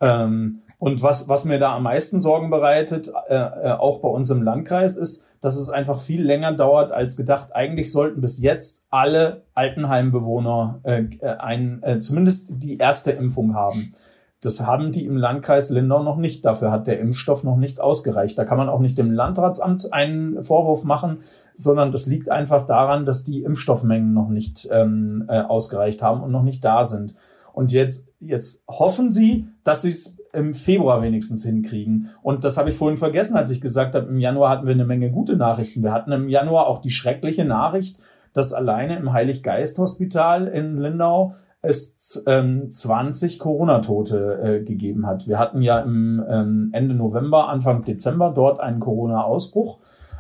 [0.01, 4.29] Ähm, und was, was mir da am meisten Sorgen bereitet, äh, äh, auch bei uns
[4.31, 7.55] im Landkreis, ist, dass es einfach viel länger dauert als gedacht.
[7.55, 13.93] Eigentlich sollten bis jetzt alle Altenheimbewohner äh, äh, ein, äh, zumindest die erste Impfung haben.
[14.45, 16.45] Das haben die im Landkreis Lindau noch nicht.
[16.45, 18.37] Dafür hat der Impfstoff noch nicht ausgereicht.
[18.37, 21.19] Da kann man auch nicht dem Landratsamt einen Vorwurf machen,
[21.53, 26.31] sondern das liegt einfach daran, dass die Impfstoffmengen noch nicht ähm, äh, ausgereicht haben und
[26.31, 27.15] noch nicht da sind.
[27.53, 32.09] Und jetzt, jetzt hoffen sie, dass sie es im Februar wenigstens hinkriegen.
[32.23, 34.85] Und das habe ich vorhin vergessen, als ich gesagt habe, im Januar hatten wir eine
[34.85, 35.83] Menge gute Nachrichten.
[35.83, 37.99] Wir hatten im Januar auch die schreckliche Nachricht,
[38.33, 45.27] dass alleine im Heiliggeist-Hospital in Lindau es ähm, 20 Corona-Tote äh, gegeben hat.
[45.29, 49.79] Wir hatten ja im ähm, Ende November, Anfang Dezember dort einen Corona-Ausbruch.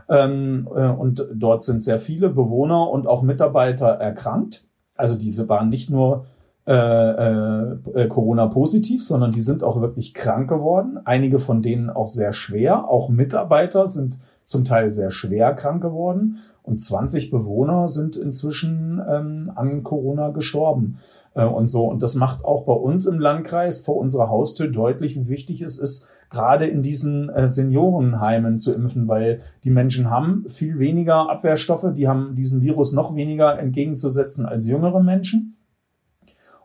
[0.09, 4.65] Ähm, äh, und dort sind sehr viele Bewohner und auch Mitarbeiter erkrankt.
[4.95, 6.25] Also diese waren nicht nur
[6.65, 10.97] äh, äh, äh, Corona-positiv, sondern die sind auch wirklich krank geworden.
[11.03, 12.87] Einige von denen auch sehr schwer.
[12.89, 16.37] Auch Mitarbeiter sind zum Teil sehr schwer krank geworden.
[16.61, 20.99] Und 20 Bewohner sind inzwischen ähm, an Corona gestorben.
[21.35, 21.85] Äh, und so.
[21.85, 25.77] Und das macht auch bei uns im Landkreis vor unserer Haustür deutlich, wie wichtig es
[25.77, 31.87] ist, gerade in diesen äh, Seniorenheimen zu impfen, weil die Menschen haben viel weniger Abwehrstoffe,
[31.95, 35.57] die haben diesen Virus noch weniger entgegenzusetzen als jüngere Menschen.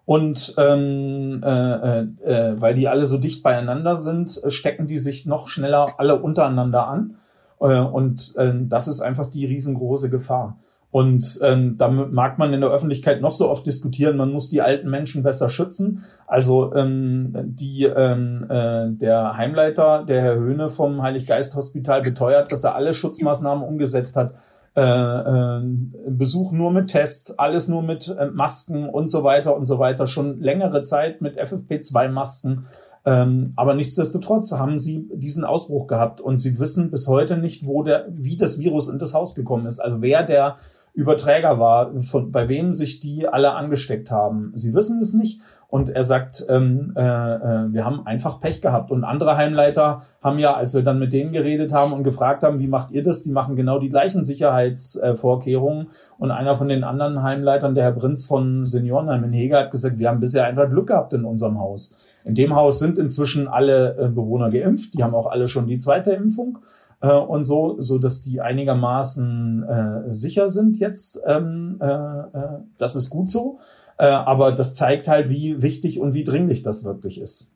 [0.05, 5.49] Und ähm, äh, äh, weil die alle so dicht beieinander sind, stecken die sich noch
[5.49, 7.17] schneller alle untereinander an.
[7.61, 10.59] Äh, und äh, das ist einfach die riesengroße Gefahr.
[10.91, 14.63] Und ähm, da mag man in der Öffentlichkeit noch so oft diskutieren, man muss die
[14.63, 16.05] alten Menschen besser schützen.
[16.27, 22.75] Also ähm, die ähm, äh, der Heimleiter, der Herr Höhne vom Heiliggeist-Hospital beteuert, dass er
[22.75, 24.33] alle Schutzmaßnahmen umgesetzt hat
[24.79, 25.61] äh, äh,
[26.09, 30.07] Besuch nur mit Test, alles nur mit äh, Masken und so weiter und so weiter,
[30.07, 32.65] schon längere Zeit mit FFP2-Masken.
[33.05, 37.83] Ähm, aber nichtsdestotrotz haben sie diesen Ausbruch gehabt und sie wissen bis heute nicht, wo
[37.83, 39.81] der, wie das Virus in das Haus gekommen ist.
[39.81, 40.57] Also wer der
[40.95, 44.53] Überträger war, von, bei wem sich die alle angesteckt haben.
[44.55, 45.41] Sie wissen es nicht.
[45.71, 48.91] Und er sagt, ähm, äh, äh, wir haben einfach Pech gehabt.
[48.91, 52.59] Und andere Heimleiter haben ja, als wir dann mit denen geredet haben und gefragt haben,
[52.59, 55.89] wie macht ihr das, die machen genau die gleichen Sicherheitsvorkehrungen.
[56.19, 59.99] und einer von den anderen Heimleitern, der Herr Prinz von Seniorenheim in Hege, hat gesagt,
[59.99, 61.97] wir haben bisher einfach Glück gehabt in unserem Haus.
[62.25, 64.95] In dem Haus sind inzwischen alle äh, Bewohner geimpft.
[64.95, 66.59] Die haben auch alle schon die zweite Impfung
[67.01, 71.21] äh, und so, so dass die einigermaßen äh, sicher sind jetzt.
[71.27, 73.59] Ähm, äh, äh, das ist gut so.
[73.99, 77.53] Äh, aber das zeigt halt, wie wichtig und wie dringlich das wirklich ist.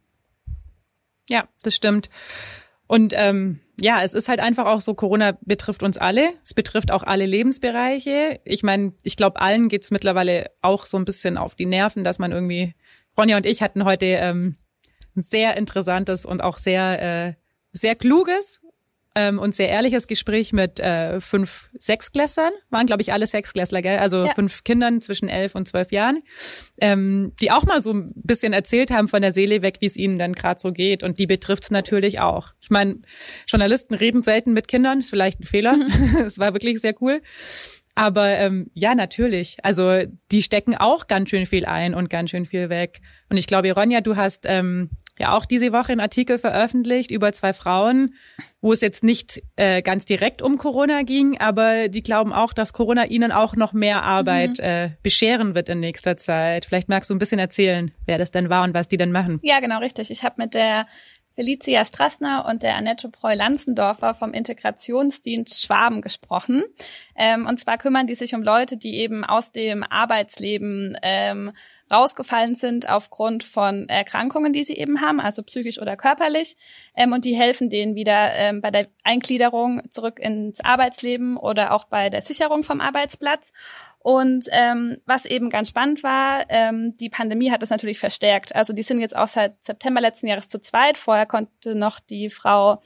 [1.28, 2.10] Ja, das stimmt.
[2.86, 6.28] Und ähm, ja, es ist halt einfach auch so, Corona betrifft uns alle.
[6.44, 8.40] Es betrifft auch alle Lebensbereiche.
[8.44, 12.18] Ich meine, ich glaube, allen geht's mittlerweile auch so ein bisschen auf die Nerven, dass
[12.18, 12.74] man irgendwie,
[13.16, 14.56] Ronja und ich hatten heute ähm,
[15.14, 17.34] sehr interessantes und auch sehr, äh,
[17.72, 18.60] sehr kluges
[19.14, 23.98] ähm, und sehr ehrliches Gespräch mit äh, fünf Sechsklässlern, waren glaube ich alle Sechsklässler, gell?
[23.98, 24.34] also ja.
[24.34, 26.22] fünf Kindern zwischen elf und zwölf Jahren,
[26.80, 29.96] ähm, die auch mal so ein bisschen erzählt haben von der Seele weg, wie es
[29.96, 32.52] ihnen dann gerade so geht und die betrifft's natürlich auch.
[32.60, 32.96] Ich meine,
[33.46, 35.76] Journalisten reden selten mit Kindern, ist vielleicht ein Fehler,
[36.26, 37.20] es war wirklich sehr cool.
[37.94, 39.58] Aber ähm, ja, natürlich.
[39.62, 43.00] Also die stecken auch ganz schön viel ein und ganz schön viel weg.
[43.28, 47.32] Und ich glaube, Ronja, du hast ähm, ja auch diese Woche einen Artikel veröffentlicht über
[47.32, 48.14] zwei Frauen,
[48.60, 52.72] wo es jetzt nicht äh, ganz direkt um Corona ging, aber die glauben auch, dass
[52.72, 54.64] Corona ihnen auch noch mehr Arbeit mhm.
[54.64, 56.66] äh, bescheren wird in nächster Zeit.
[56.66, 59.38] Vielleicht magst du ein bisschen erzählen, wer das denn war und was die denn machen.
[59.42, 60.10] Ja, genau, richtig.
[60.10, 60.86] Ich habe mit der
[61.34, 66.64] Felicia Strassner und der Annette Preu-Lanzendorfer vom Integrationsdienst Schwaben gesprochen.
[67.16, 71.52] Ähm, und zwar kümmern die sich um Leute, die eben aus dem Arbeitsleben ähm,
[71.92, 76.56] rausgefallen sind aufgrund von Erkrankungen, die sie eben haben, also psychisch oder körperlich.
[76.96, 81.84] Ähm, und die helfen denen wieder ähm, bei der Eingliederung zurück ins Arbeitsleben oder auch
[81.84, 83.52] bei der Sicherung vom Arbeitsplatz.
[84.02, 88.54] Und ähm, was eben ganz spannend war, ähm, die Pandemie hat das natürlich verstärkt.
[88.54, 90.98] Also die sind jetzt auch seit September letzten Jahres zu zweit.
[90.98, 92.82] Vorher konnte noch die Frau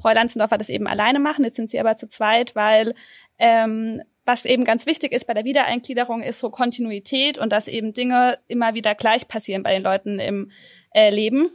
[0.00, 1.44] Frau Lanzendorfer das eben alleine machen.
[1.44, 2.94] Jetzt sind sie aber zu zweit, weil
[3.38, 7.92] ähm, was eben ganz wichtig ist bei der Wiedereingliederung, ist so Kontinuität und dass eben
[7.92, 10.50] Dinge immer wieder gleich passieren bei den Leuten im
[10.94, 11.50] äh, Leben.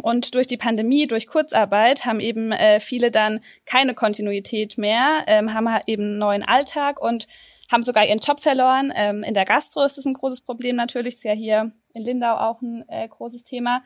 [0.00, 5.52] Und durch die Pandemie, durch Kurzarbeit haben eben äh, viele dann keine Kontinuität mehr, ähm,
[5.52, 7.28] haben eben einen neuen Alltag und
[7.70, 8.92] haben sogar ihren Job verloren.
[8.96, 12.36] Ähm, in der Gastro ist das ein großes Problem natürlich, ist ja hier in Lindau
[12.36, 13.82] auch ein äh, großes Thema,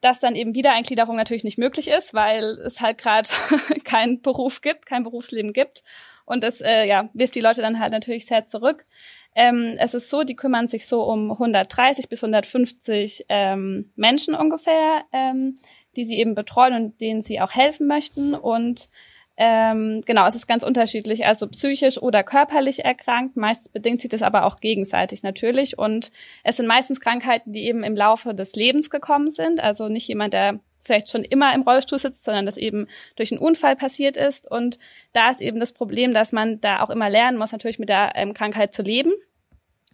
[0.00, 3.28] dass dann eben Wiedereingliederung natürlich nicht möglich ist, weil es halt gerade
[3.84, 5.84] keinen Beruf gibt, kein Berufsleben gibt.
[6.24, 8.86] Und das äh, ja, wirft die Leute dann halt natürlich sehr zurück.
[9.34, 15.04] Ähm, es ist so, die kümmern sich so um 130 bis 150 ähm, Menschen ungefähr,
[15.12, 15.56] ähm,
[15.96, 18.34] die sie eben betreuen und denen sie auch helfen möchten.
[18.34, 18.88] Und
[19.36, 23.36] ähm, genau, es ist ganz unterschiedlich, also psychisch oder körperlich erkrankt.
[23.36, 25.76] Meistens bedingt sich das aber auch gegenseitig natürlich.
[25.78, 26.12] Und
[26.44, 29.60] es sind meistens Krankheiten, die eben im Laufe des Lebens gekommen sind.
[29.60, 33.40] Also nicht jemand, der vielleicht schon immer im Rollstuhl sitzt, sondern das eben durch einen
[33.40, 34.50] Unfall passiert ist.
[34.50, 34.78] Und
[35.12, 38.12] da ist eben das Problem, dass man da auch immer lernen muss, natürlich mit der
[38.14, 39.12] ähm, Krankheit zu leben.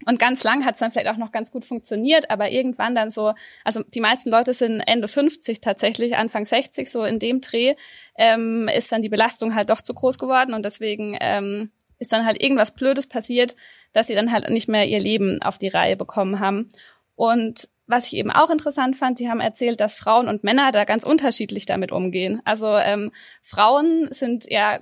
[0.06, 3.10] Und ganz lang hat es dann vielleicht auch noch ganz gut funktioniert, aber irgendwann dann
[3.10, 7.74] so, also die meisten Leute sind Ende 50 tatsächlich, Anfang 60, so in dem Dreh,
[8.16, 12.24] ähm, ist dann die Belastung halt doch zu groß geworden und deswegen ähm, ist dann
[12.24, 13.56] halt irgendwas Blödes passiert,
[13.92, 16.70] dass sie dann halt nicht mehr ihr Leben auf die Reihe bekommen haben.
[17.14, 20.84] Und was ich eben auch interessant fand, sie haben erzählt, dass Frauen und Männer da
[20.84, 22.40] ganz unterschiedlich damit umgehen.
[22.44, 24.80] Also ähm, Frauen sind ja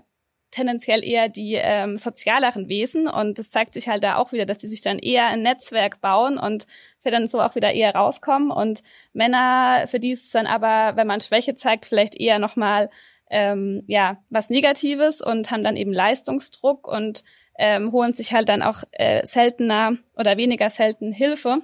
[0.51, 4.59] tendenziell eher die ähm, sozialeren Wesen und das zeigt sich halt da auch wieder, dass
[4.59, 6.67] die sich dann eher ein Netzwerk bauen und
[7.01, 10.97] für dann so auch wieder eher rauskommen und Männer, für die ist es dann aber,
[10.97, 12.89] wenn man Schwäche zeigt, vielleicht eher nochmal
[13.31, 17.25] ähm, ja was Negatives und haben dann eben Leistungsdruck und
[17.59, 21.61] ähm, holen sich halt dann auch äh, seltener oder weniger selten Hilfe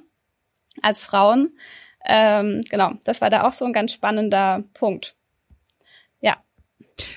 [0.82, 1.56] als Frauen.
[2.04, 5.16] Ähm, genau, das war da auch so ein ganz spannender Punkt.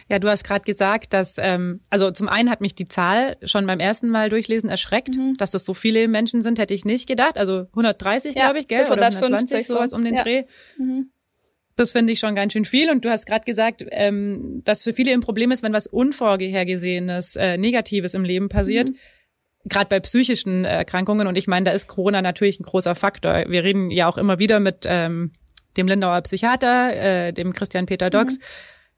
[0.09, 3.65] Ja, du hast gerade gesagt, dass, ähm, also zum einen hat mich die Zahl schon
[3.67, 5.33] beim ersten Mal durchlesen erschreckt, mhm.
[5.37, 7.37] dass das so viele Menschen sind, hätte ich nicht gedacht.
[7.37, 8.85] Also 130, ja, glaube ich, gell?
[8.85, 10.23] Oder 120, sowas um den ja.
[10.23, 10.43] Dreh.
[10.77, 11.11] Mhm.
[11.75, 12.89] Das finde ich schon ganz schön viel.
[12.89, 17.35] Und du hast gerade gesagt, ähm, dass für viele ein Problem ist, wenn was Unvorhergesehenes,
[17.35, 18.89] äh, Negatives im Leben passiert.
[18.89, 18.95] Mhm.
[19.67, 21.27] Gerade bei psychischen Erkrankungen.
[21.27, 23.45] Und ich meine, da ist Corona natürlich ein großer Faktor.
[23.47, 25.33] Wir reden ja auch immer wieder mit ähm,
[25.77, 28.37] dem Lindauer Psychiater, äh, dem Christian Peter Docks.
[28.37, 28.43] Mhm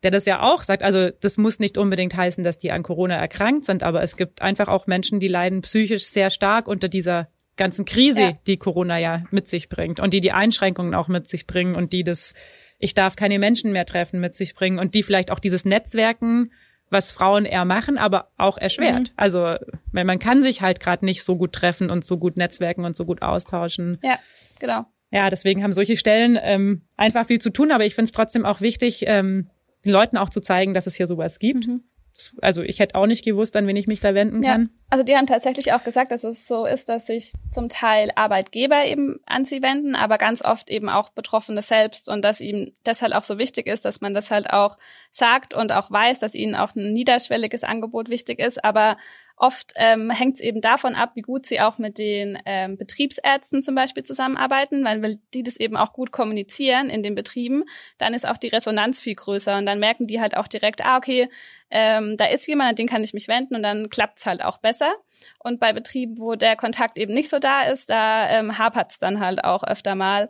[0.04, 3.16] der das ja auch sagt, also das muss nicht unbedingt heißen, dass die an Corona
[3.16, 7.28] erkrankt sind, aber es gibt einfach auch Menschen, die leiden psychisch sehr stark unter dieser
[7.58, 8.34] ganzen Krise, ja.
[8.48, 11.92] die Corona ja mit sich bringt und die die Einschränkungen auch mit sich bringen und
[11.92, 12.34] die das,
[12.78, 16.52] ich darf keine Menschen mehr treffen mit sich bringen und die vielleicht auch dieses Netzwerken,
[16.90, 19.00] was Frauen eher machen, aber auch erschwert.
[19.00, 19.14] Mhm.
[19.16, 19.56] Also
[19.92, 22.96] weil man kann sich halt gerade nicht so gut treffen und so gut netzwerken und
[22.96, 23.98] so gut austauschen.
[24.02, 24.20] Ja,
[24.60, 24.86] genau.
[25.12, 28.46] Ja, deswegen haben solche Stellen ähm, einfach viel zu tun, aber ich finde es trotzdem
[28.46, 29.50] auch wichtig, ähm,
[29.86, 31.68] den Leuten auch zu zeigen, dass es hier sowas gibt.
[31.68, 31.84] Mhm.
[32.42, 34.62] Also ich hätte auch nicht gewusst, an wen ich mich da wenden kann.
[34.62, 34.68] Ja.
[34.92, 38.86] Also die haben tatsächlich auch gesagt, dass es so ist, dass sich zum Teil Arbeitgeber
[38.86, 43.14] eben an sie wenden, aber ganz oft eben auch Betroffene selbst und dass ihnen deshalb
[43.14, 44.78] auch so wichtig ist, dass man das halt auch
[45.12, 48.98] sagt und auch weiß, dass ihnen auch ein niederschwelliges Angebot wichtig ist, aber
[49.42, 53.64] Oft ähm, hängt es eben davon ab, wie gut sie auch mit den ähm, Betriebsärzten
[53.64, 57.64] zum Beispiel zusammenarbeiten, weil, die das eben auch gut kommunizieren in den Betrieben,
[57.98, 60.98] dann ist auch die Resonanz viel größer und dann merken die halt auch direkt, ah,
[60.98, 61.30] okay,
[61.72, 64.58] ähm, da ist jemand, an den kann ich mich wenden und dann klappt's halt auch
[64.58, 64.94] besser.
[65.42, 69.22] Und bei Betrieben, wo der Kontakt eben nicht so da ist, da ähm, hapert's dann
[69.22, 70.30] halt auch öfter mal.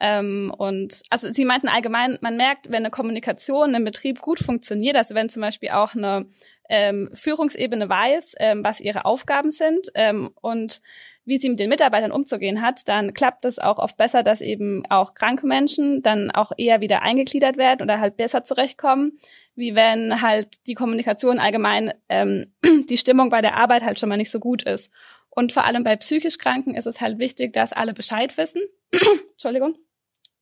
[0.00, 4.96] Ähm, und also sie meinten allgemein, man merkt, wenn eine Kommunikation im Betrieb gut funktioniert,
[4.96, 6.26] also wenn zum Beispiel auch eine
[6.68, 10.80] ähm, Führungsebene weiß, ähm, was ihre Aufgaben sind ähm, und
[11.26, 14.84] wie sie mit den Mitarbeitern umzugehen hat, dann klappt es auch oft besser, dass eben
[14.88, 19.18] auch kranke Menschen dann auch eher wieder eingegliedert werden oder halt besser zurechtkommen,
[19.56, 22.52] wie wenn halt die Kommunikation allgemein, ähm,
[22.88, 24.92] die Stimmung bei der Arbeit halt schon mal nicht so gut ist.
[25.28, 28.62] Und vor allem bei psychisch Kranken ist es halt wichtig, dass alle Bescheid wissen.
[29.32, 29.76] Entschuldigung.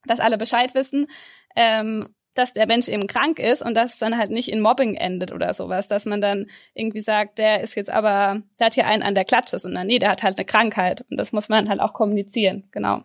[0.07, 1.07] Dass alle Bescheid wissen
[1.57, 4.95] ähm, dass der Mensch eben krank ist und dass es dann halt nicht in Mobbing
[4.97, 8.87] endet oder sowas, dass man dann irgendwie sagt, der ist jetzt aber, der hat hier
[8.87, 11.69] einen an der Klatsche, sondern nee, der hat halt eine Krankheit und das muss man
[11.69, 13.03] halt auch kommunizieren, genau.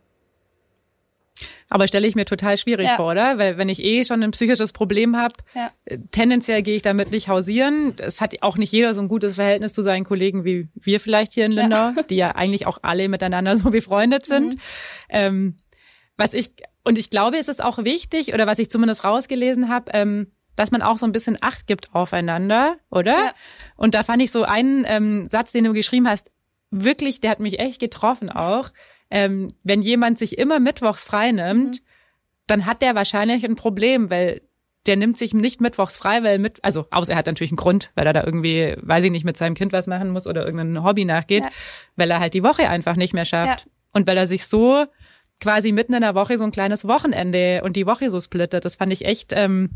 [1.71, 2.95] Aber stelle ich mir total schwierig Ja.
[2.95, 3.37] vor, oder?
[3.37, 5.71] Weil wenn ich eh schon ein psychisches Problem habe, Ja.
[6.11, 7.93] tendenziell gehe ich damit nicht hausieren.
[7.99, 11.33] Es hat auch nicht jeder so ein gutes Verhältnis zu seinen Kollegen wie wir vielleicht
[11.33, 14.55] hier in Lindau, die ja eigentlich auch alle miteinander so befreundet sind.
[15.09, 15.57] Ähm,
[16.17, 16.49] was ich
[16.83, 20.71] und ich glaube, es ist auch wichtig oder was ich zumindest rausgelesen habe, ähm, dass
[20.71, 23.11] man auch so ein bisschen Acht gibt aufeinander, oder?
[23.13, 23.33] Ja.
[23.77, 26.31] Und da fand ich so einen ähm, Satz, den du geschrieben hast,
[26.71, 28.69] wirklich, der hat mich echt getroffen auch.
[29.09, 31.81] Ähm, wenn jemand sich immer mittwochs frei nimmt,
[32.47, 34.41] dann hat der wahrscheinlich ein Problem, weil
[34.85, 37.91] der nimmt sich nicht mittwochs frei, weil mit, also außer er hat natürlich einen Grund,
[37.95, 40.83] weil er da irgendwie, weiß ich nicht, mit seinem Kind was machen muss oder irgendein
[40.83, 41.49] Hobby nachgeht, Ja.
[41.95, 43.65] weil er halt die Woche einfach nicht mehr schafft.
[43.65, 43.71] Ja.
[43.91, 44.85] Und weil er sich so
[45.39, 48.65] quasi mitten in der Woche so ein kleines Wochenende und die Woche so splittet.
[48.65, 49.71] Das fand ich echt, ähm,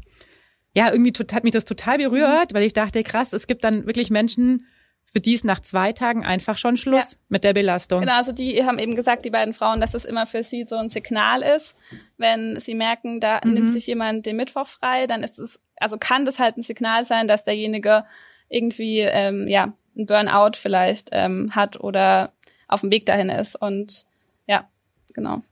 [0.76, 3.86] ja, irgendwie tot, hat mich das total berührt, weil ich dachte, krass, es gibt dann
[3.86, 4.66] wirklich Menschen,
[5.06, 7.18] für die ist nach zwei Tagen einfach schon Schluss Ja.
[7.30, 8.00] mit der Belastung.
[8.02, 10.76] Genau, also die haben eben gesagt, die beiden Frauen, dass es immer für sie so
[10.76, 11.78] ein Signal ist,
[12.18, 16.26] wenn sie merken, da nimmt sich jemand den Mittwoch frei, dann ist es, also kann
[16.26, 18.06] das halt ein Signal sein, dass derjenige
[18.50, 22.34] irgendwie ähm, ja ein Burnout vielleicht ähm, hat oder
[22.68, 24.06] auf dem Weg dahin ist und
[24.48, 24.68] ja,
[25.14, 25.44] genau.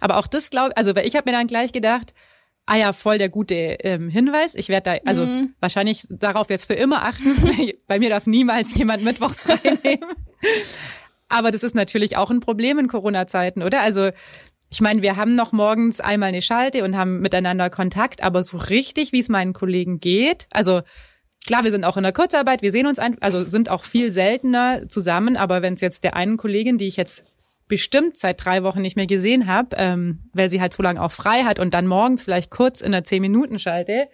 [0.00, 2.14] Aber auch das glaube also weil ich habe mir dann gleich gedacht,
[2.66, 4.54] ah ja, voll der gute ähm, Hinweis.
[4.54, 5.26] Ich werde da, also
[5.60, 7.36] wahrscheinlich darauf jetzt für immer achten.
[7.86, 10.12] Bei mir darf niemals jemand mittwochs frei nehmen.
[11.28, 13.80] Aber das ist natürlich auch ein Problem in Corona-Zeiten, oder?
[13.80, 14.10] Also
[14.70, 18.56] ich meine, wir haben noch morgens einmal eine Schalte und haben miteinander Kontakt, aber so
[18.56, 20.82] richtig, wie es meinen Kollegen geht, also
[21.46, 24.10] klar, wir sind auch in der Kurzarbeit, wir sehen uns ein, also sind auch viel
[24.10, 27.24] seltener zusammen, aber wenn es jetzt der einen Kollegin, die ich jetzt
[27.68, 31.12] bestimmt seit drei Wochen nicht mehr gesehen habe, ähm, weil sie halt so lange auch
[31.12, 34.08] frei hat und dann morgens vielleicht kurz in der zehn Minuten schalte,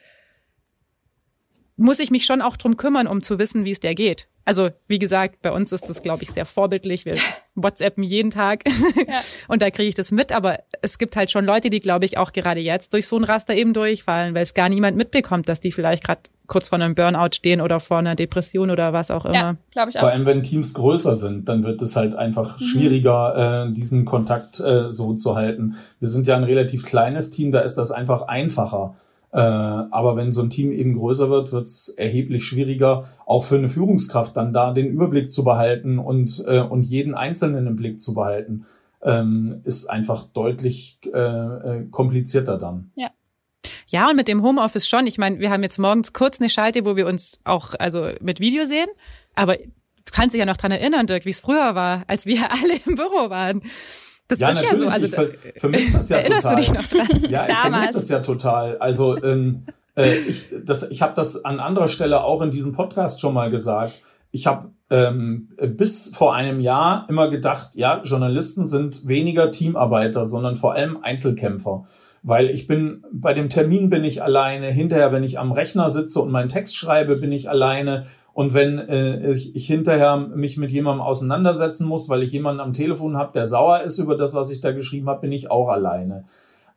[1.80, 4.28] muss ich mich schon auch drum kümmern, um zu wissen, wie es der geht.
[4.44, 7.06] Also wie gesagt, bei uns ist das, glaube ich, sehr vorbildlich.
[7.06, 7.14] Wir
[7.54, 8.64] WhatsAppen jeden Tag
[9.48, 10.30] und da kriege ich das mit.
[10.30, 13.24] Aber es gibt halt schon Leute, die, glaube ich, auch gerade jetzt durch so ein
[13.24, 16.94] Raster eben durchfallen, weil es gar niemand mitbekommt, dass die vielleicht gerade kurz vor einem
[16.94, 19.34] Burnout stehen oder vor einer Depression oder was auch immer.
[19.34, 20.12] Ja, glaube ich Vor auch.
[20.12, 24.90] allem, wenn Teams größer sind, dann wird es halt einfach schwieriger, äh, diesen Kontakt äh,
[24.90, 25.76] so zu halten.
[25.98, 28.96] Wir sind ja ein relativ kleines Team, da ist das einfach einfacher.
[29.32, 33.56] Äh, aber wenn so ein Team eben größer wird, wird es erheblich schwieriger, auch für
[33.56, 38.00] eine Führungskraft dann da den Überblick zu behalten und, äh, und jeden Einzelnen im Blick
[38.00, 38.66] zu behalten,
[39.02, 42.90] ähm, ist einfach deutlich äh, äh, komplizierter dann.
[42.96, 43.10] Ja.
[43.86, 45.06] Ja, und mit dem Homeoffice schon.
[45.08, 48.38] Ich meine, wir haben jetzt morgens kurz eine Schalte, wo wir uns auch also mit
[48.38, 48.86] Video sehen.
[49.34, 52.50] Aber du kannst dich ja noch dran erinnern, Dirk, wie es früher war, als wir
[52.52, 53.62] alle im Büro waren.
[54.30, 54.72] Das Ja, ist natürlich.
[54.72, 54.88] ja so.
[54.88, 56.56] Also ich ver vermisse das ja erinnerst total.
[56.56, 57.30] du dich noch dran?
[57.30, 58.78] Ja, ich vermisse das ja total.
[58.78, 59.64] Also ähm,
[59.96, 63.50] äh, ich, das, ich habe das an anderer Stelle auch in diesem Podcast schon mal
[63.50, 64.00] gesagt.
[64.30, 70.56] Ich habe ähm, bis vor einem Jahr immer gedacht, ja, Journalisten sind weniger Teamarbeiter, sondern
[70.56, 71.84] vor allem Einzelkämpfer.
[72.22, 76.20] Weil ich bin, bei dem Termin bin ich alleine, hinterher, wenn ich am Rechner sitze
[76.20, 78.04] und meinen Text schreibe, bin ich alleine.
[78.32, 82.72] Und wenn äh, ich, ich hinterher mich mit jemandem auseinandersetzen muss, weil ich jemanden am
[82.72, 85.68] Telefon habe, der sauer ist über das, was ich da geschrieben habe, bin ich auch
[85.68, 86.24] alleine.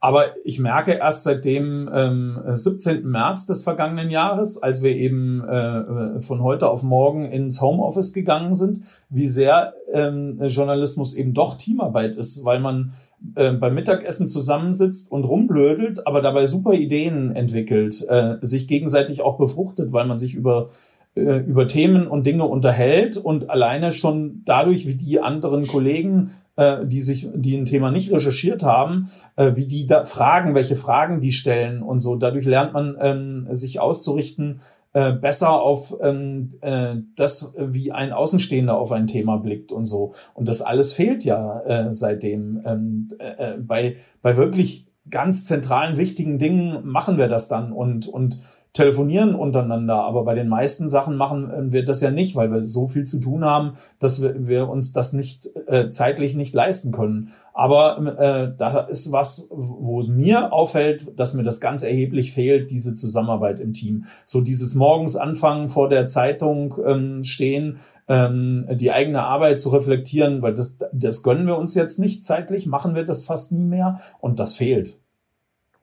[0.03, 3.07] Aber ich merke erst seit dem ähm, 17.
[3.07, 8.53] März des vergangenen Jahres, als wir eben äh, von heute auf morgen ins Homeoffice gegangen
[8.53, 12.91] sind, wie sehr ähm, Journalismus eben doch Teamarbeit ist, weil man
[13.35, 19.37] äh, beim Mittagessen zusammensitzt und rumblödelt, aber dabei super Ideen entwickelt, äh, sich gegenseitig auch
[19.37, 20.69] befruchtet, weil man sich über
[21.15, 26.85] äh, über Themen und Dinge unterhält und alleine schon dadurch, wie die anderen Kollegen, äh,
[26.85, 31.21] die sich, die ein Thema nicht recherchiert haben, äh, wie die da fragen, welche Fragen
[31.21, 32.15] die stellen und so.
[32.15, 34.61] Dadurch lernt man ähm, sich auszurichten,
[34.93, 40.13] äh, besser auf ähm, äh, das, wie ein Außenstehender auf ein Thema blickt und so.
[40.35, 42.61] Und das alles fehlt ja äh, seitdem.
[42.65, 48.39] Ähm, äh, bei, bei wirklich ganz zentralen, wichtigen Dingen machen wir das dann und, und
[48.73, 52.63] telefonieren untereinander, aber bei den meisten Sachen machen äh, wir das ja nicht, weil wir
[52.63, 56.91] so viel zu tun haben, dass wir, wir uns das nicht äh, zeitlich nicht leisten
[56.91, 57.31] können.
[57.53, 62.95] Aber äh, da ist was, wo mir auffällt, dass mir das ganz erheblich fehlt, diese
[62.95, 64.05] Zusammenarbeit im Team.
[64.25, 70.41] So dieses morgens anfangen vor der Zeitung ähm, stehen, ähm, die eigene Arbeit zu reflektieren,
[70.41, 73.99] weil das, das gönnen wir uns jetzt nicht zeitlich, machen wir das fast nie mehr
[74.19, 75.02] und das fehlt.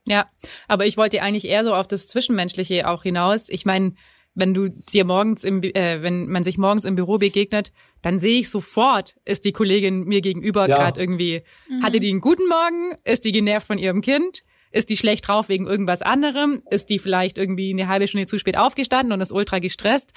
[0.07, 0.31] Ja,
[0.67, 3.49] aber ich wollte eigentlich eher so auf das Zwischenmenschliche auch hinaus.
[3.49, 3.95] Ich meine,
[4.35, 7.73] wenn du dir morgens im, äh, wenn man sich morgens im Büro begegnet,
[8.03, 10.77] dann sehe ich sofort, ist die Kollegin mir gegenüber Ja.
[10.79, 11.43] gerade irgendwie,
[11.83, 14.43] hatte die einen guten Morgen, ist die genervt von ihrem Kind,
[14.73, 18.39] ist die schlecht drauf wegen irgendwas anderem, ist die vielleicht irgendwie eine halbe Stunde zu
[18.39, 20.13] spät aufgestanden und ist ultra gestresst.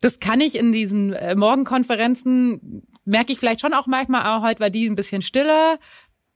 [0.00, 4.60] Das kann ich in diesen äh, Morgenkonferenzen, merke ich vielleicht schon auch manchmal, auch heute
[4.60, 5.78] war die ein bisschen stiller,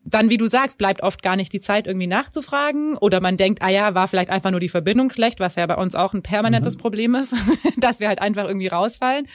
[0.05, 2.97] dann, wie du sagst, bleibt oft gar nicht die Zeit, irgendwie nachzufragen.
[2.97, 5.77] Oder man denkt, ah ja, war vielleicht einfach nur die Verbindung schlecht, was ja bei
[5.77, 6.81] uns auch ein permanentes mhm.
[6.81, 7.37] Problem ist,
[7.77, 9.29] dass wir halt einfach irgendwie rausfallen.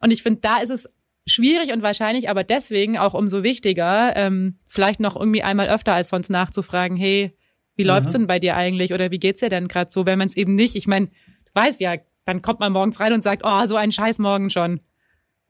[0.00, 0.88] Und ich finde, da ist es
[1.26, 6.08] schwierig und wahrscheinlich aber deswegen auch umso wichtiger, ähm, vielleicht noch irgendwie einmal öfter als
[6.08, 7.36] sonst nachzufragen, hey,
[7.76, 7.88] wie mhm.
[7.88, 10.36] läuft's denn bei dir eigentlich oder wie geht's dir denn gerade so, wenn man es
[10.36, 11.10] eben nicht, ich meine,
[11.54, 14.80] weiß ja, dann kommt man morgens rein und sagt, oh, so ein Scheiß morgen schon.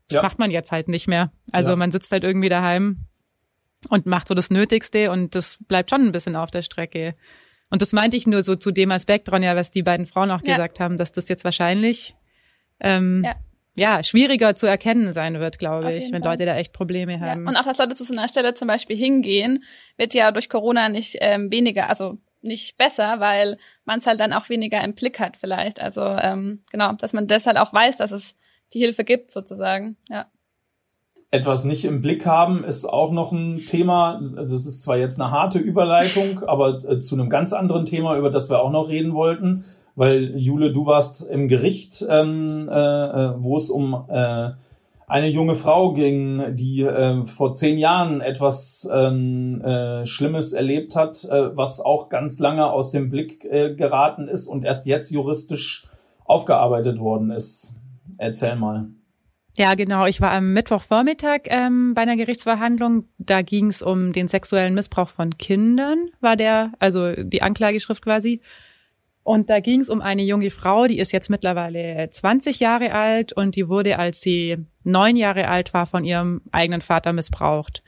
[0.08, 0.22] Das ja.
[0.22, 1.32] macht man jetzt halt nicht mehr.
[1.52, 1.76] Also ja.
[1.76, 3.06] man sitzt halt irgendwie daheim
[3.88, 7.14] und macht so das Nötigste und das bleibt schon ein bisschen auf der Strecke.
[7.70, 10.42] Und das meinte ich nur so zu dem Aspekt, Ronja, was die beiden Frauen auch
[10.42, 10.54] ja.
[10.54, 12.14] gesagt haben, dass das jetzt wahrscheinlich
[12.80, 13.34] ähm, ja
[13.76, 16.32] ja, schwieriger zu erkennen sein wird, glaube ich, wenn Fall.
[16.32, 17.44] Leute da echt Probleme haben.
[17.44, 17.48] Ja.
[17.48, 19.64] Und auch, dass Leute zu so einer Stelle zum Beispiel hingehen,
[19.96, 24.32] wird ja durch Corona nicht ähm, weniger, also nicht besser, weil man es halt dann
[24.32, 25.80] auch weniger im Blick hat vielleicht.
[25.80, 28.36] Also ähm, genau, dass man deshalb auch weiß, dass es
[28.74, 29.96] die Hilfe gibt sozusagen.
[30.10, 30.30] Ja.
[31.32, 34.20] Etwas nicht im Blick haben ist auch noch ein Thema.
[34.36, 38.30] Das ist zwar jetzt eine harte Überleitung, aber äh, zu einem ganz anderen Thema, über
[38.30, 39.64] das wir auch noch reden wollten
[39.94, 44.50] weil Jule, du warst im Gericht, ähm, äh, äh, wo es um äh,
[45.06, 51.24] eine junge Frau ging, die äh, vor zehn Jahren etwas ähm, äh, Schlimmes erlebt hat,
[51.24, 55.86] äh, was auch ganz lange aus dem Blick äh, geraten ist und erst jetzt juristisch
[56.24, 57.80] aufgearbeitet worden ist.
[58.16, 58.86] Erzähl mal.
[59.58, 60.06] Ja, genau.
[60.06, 63.04] Ich war am Mittwochvormittag ähm, bei einer Gerichtsverhandlung.
[63.18, 68.40] Da ging es um den sexuellen Missbrauch von Kindern, war der, also die Anklageschrift quasi.
[69.24, 73.32] Und da ging es um eine junge Frau, die ist jetzt mittlerweile 20 Jahre alt
[73.32, 77.84] und die wurde, als sie neun Jahre alt war, von ihrem eigenen Vater missbraucht.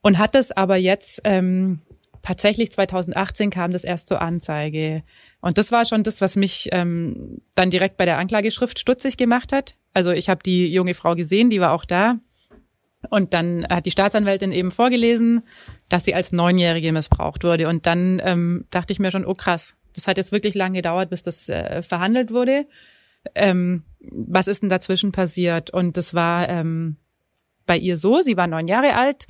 [0.00, 1.80] Und hat es aber jetzt ähm,
[2.22, 5.02] tatsächlich 2018 kam das erst zur Anzeige.
[5.40, 9.52] Und das war schon das, was mich ähm, dann direkt bei der Anklageschrift stutzig gemacht
[9.52, 9.76] hat.
[9.98, 12.20] Also ich habe die junge Frau gesehen, die war auch da.
[13.10, 15.42] Und dann hat die Staatsanwältin eben vorgelesen,
[15.88, 17.66] dass sie als Neunjährige missbraucht wurde.
[17.66, 21.10] Und dann ähm, dachte ich mir schon, oh krass, das hat jetzt wirklich lange gedauert,
[21.10, 22.68] bis das äh, verhandelt wurde.
[23.34, 25.70] Ähm, was ist denn dazwischen passiert?
[25.70, 26.98] Und das war ähm,
[27.66, 29.26] bei ihr so, sie war neun Jahre alt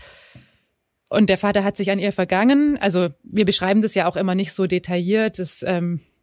[1.08, 2.76] und der Vater hat sich an ihr vergangen.
[2.78, 5.38] Also wir beschreiben das ja auch immer nicht so detailliert.
[5.38, 6.17] Das, ähm, äh,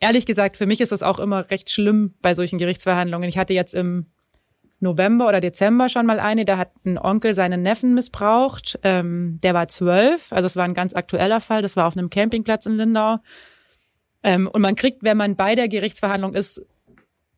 [0.00, 3.28] ehrlich gesagt, für mich ist das auch immer recht schlimm bei solchen Gerichtsverhandlungen.
[3.28, 4.06] Ich hatte jetzt im
[4.80, 8.78] November oder Dezember schon mal eine, da hat ein Onkel seinen Neffen missbraucht.
[8.82, 11.62] Ähm, der war zwölf, also es war ein ganz aktueller Fall.
[11.62, 13.18] Das war auf einem Campingplatz in Lindau.
[14.22, 16.64] Ähm, und man kriegt, wenn man bei der Gerichtsverhandlung ist,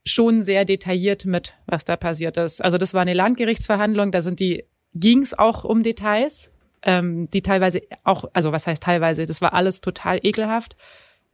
[0.05, 2.63] schon sehr detailliert mit, was da passiert ist.
[2.63, 6.53] Also das war eine Landgerichtsverhandlung, da sind die, ging's auch um Details,
[6.83, 10.77] ähm, die teilweise auch, also was heißt teilweise, das war alles total ekelhaft.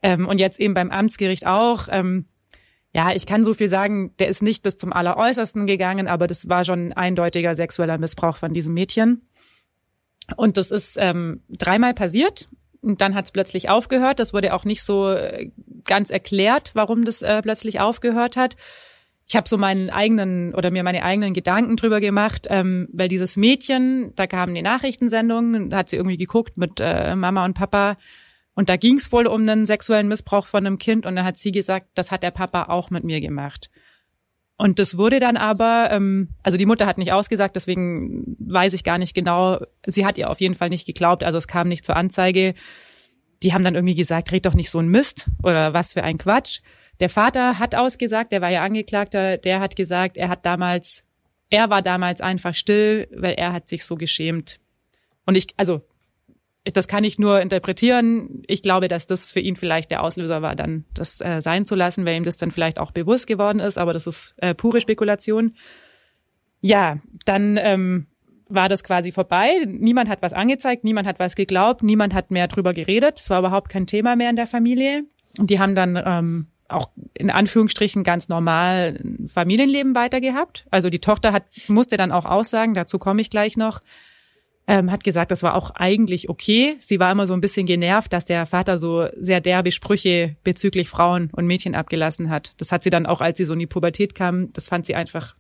[0.03, 1.89] Ähm, und jetzt eben beim Amtsgericht auch.
[1.91, 2.27] Ähm,
[2.95, 6.49] ja, ich kann so viel sagen, der ist nicht bis zum Alleräußersten gegangen, aber das
[6.49, 9.23] war schon ein eindeutiger sexueller Missbrauch von diesem Mädchen.
[10.37, 12.49] Und das ist ähm, dreimal passiert.
[12.83, 14.19] Und dann hat es plötzlich aufgehört.
[14.21, 15.51] Das wurde auch nicht so äh,
[15.85, 18.57] ganz erklärt, warum das äh, plötzlich aufgehört hat.
[19.29, 23.37] Ich habe so meinen eigenen oder mir meine eigenen Gedanken drüber gemacht, ähm, weil dieses
[23.37, 27.97] Mädchen, da kamen die Nachrichtensendungen, da hat sie irgendwie geguckt mit äh, Mama und Papa
[28.55, 31.39] und da ging es wohl um einen sexuellen Missbrauch von einem Kind und dann hat
[31.39, 33.71] sie gesagt, das hat der Papa auch mit mir gemacht.
[34.59, 38.85] Und das wurde dann aber, ähm, also die Mutter hat nicht ausgesagt, deswegen weiß ich
[38.85, 39.59] gar nicht genau.
[39.87, 42.55] Sie hat ihr auf jeden Fall nicht geglaubt, also es kam nicht zur Anzeige.
[43.43, 46.19] Die haben dann irgendwie gesagt, red doch nicht so ein Mist oder was für ein
[46.19, 46.61] Quatsch.
[47.01, 51.05] Der Vater hat ausgesagt, der war ja Angeklagter, der hat gesagt, er hat damals,
[51.49, 54.61] er war damals einfach still, weil er hat sich so geschämt.
[55.25, 55.83] Und ich, also
[56.65, 58.43] das kann ich nur interpretieren.
[58.47, 61.75] Ich glaube, dass das für ihn vielleicht der Auslöser war, dann das äh, sein zu
[61.75, 64.81] lassen, weil ihm das dann vielleicht auch bewusst geworden ist, aber das ist äh, pure
[64.81, 65.57] Spekulation.
[66.61, 68.07] Ja, dann ähm,
[68.49, 69.51] war das quasi vorbei.
[69.67, 73.19] Niemand hat was angezeigt, niemand hat was geglaubt, niemand hat mehr drüber geredet.
[73.19, 75.03] Es war überhaupt kein Thema mehr in der Familie.
[75.39, 80.67] Und die haben dann ähm, auch in Anführungsstrichen ganz normal Familienleben weitergehabt.
[80.71, 83.81] Also die Tochter hat musste dann auch aussagen, dazu komme ich gleich noch
[84.67, 86.77] ähm, hat gesagt, das war auch eigentlich okay.
[86.79, 90.89] Sie war immer so ein bisschen genervt, dass der Vater so sehr derbe Sprüche bezüglich
[90.89, 92.55] Frauen und Mädchen abgelassen hat.
[92.59, 94.95] Das hat sie dann auch, als sie so in die Pubertät kam, das fand sie
[94.95, 95.35] einfach,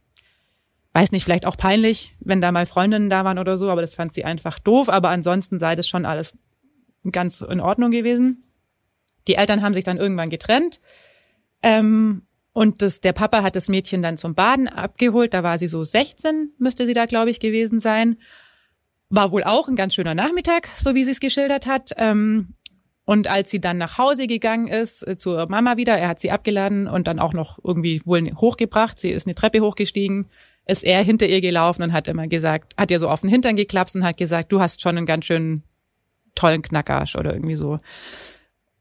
[0.92, 3.94] weiß nicht, vielleicht auch peinlich, wenn da mal Freundinnen da waren oder so, aber das
[3.94, 4.88] fand sie einfach doof.
[4.88, 6.36] Aber ansonsten sei das schon alles
[7.10, 8.40] ganz in Ordnung gewesen.
[9.28, 10.80] Die Eltern haben sich dann irgendwann getrennt.
[11.62, 15.32] Ähm, und das, der Papa hat das Mädchen dann zum Baden abgeholt.
[15.32, 18.18] Da war sie so 16, müsste sie da, glaube ich, gewesen sein.
[19.14, 21.90] War wohl auch ein ganz schöner Nachmittag, so wie sie es geschildert hat.
[21.98, 22.54] Ähm,
[23.04, 26.30] und als sie dann nach Hause gegangen ist, äh, zur Mama wieder, er hat sie
[26.30, 28.98] abgeladen und dann auch noch irgendwie wohl hochgebracht.
[28.98, 30.30] Sie ist eine Treppe hochgestiegen,
[30.66, 33.54] ist er hinter ihr gelaufen und hat immer gesagt, hat ihr so auf den Hintern
[33.54, 35.62] geklapst und hat gesagt, du hast schon einen ganz schön
[36.34, 37.80] tollen Knackarsch oder irgendwie so.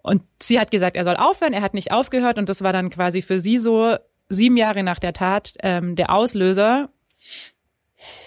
[0.02, 2.90] Und sie hat gesagt, er soll aufhören, er hat nicht aufgehört und das war dann
[2.90, 3.98] quasi für sie so
[4.30, 6.90] sieben Jahre nach der Tat ähm, der Auslöser,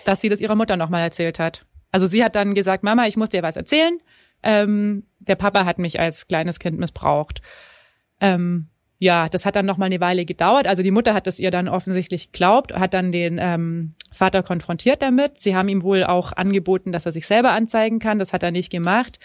[0.04, 1.64] dass sie das ihrer Mutter nochmal erzählt hat.
[1.94, 4.00] Also sie hat dann gesagt, Mama, ich muss dir was erzählen.
[4.42, 7.40] Ähm, der Papa hat mich als kleines Kind missbraucht.
[8.20, 8.66] Ähm,
[8.98, 10.66] ja, das hat dann noch mal eine Weile gedauert.
[10.66, 15.02] Also die Mutter hat es ihr dann offensichtlich geglaubt, hat dann den ähm, Vater konfrontiert
[15.02, 15.38] damit.
[15.38, 18.18] Sie haben ihm wohl auch angeboten, dass er sich selber anzeigen kann.
[18.18, 19.20] Das hat er nicht gemacht.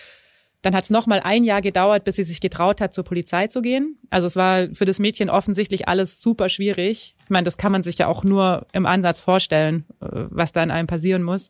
[0.61, 3.47] Dann hat es noch mal ein Jahr gedauert, bis sie sich getraut hat, zur Polizei
[3.47, 3.97] zu gehen.
[4.11, 7.15] Also es war für das Mädchen offensichtlich alles super schwierig.
[7.23, 10.61] Ich meine, das kann man sich ja auch nur im Ansatz vorstellen, äh, was da
[10.61, 11.49] in einem passieren muss.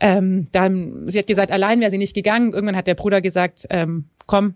[0.00, 2.52] Ähm, dann, sie hat gesagt, allein wäre sie nicht gegangen.
[2.52, 4.54] Irgendwann hat der Bruder gesagt, ähm, komm,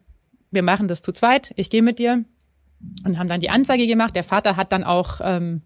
[0.51, 2.25] wir machen das zu zweit, ich gehe mit dir
[3.05, 4.15] und haben dann die Anzeige gemacht.
[4.15, 5.63] Der Vater hat dann auch ähm,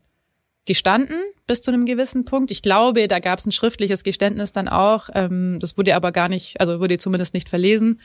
[0.64, 2.50] gestanden bis zu einem gewissen Punkt.
[2.50, 5.08] Ich glaube, da gab es ein schriftliches Geständnis dann auch.
[5.14, 8.00] Ähm, das wurde aber gar nicht, also wurde zumindest nicht verlesen.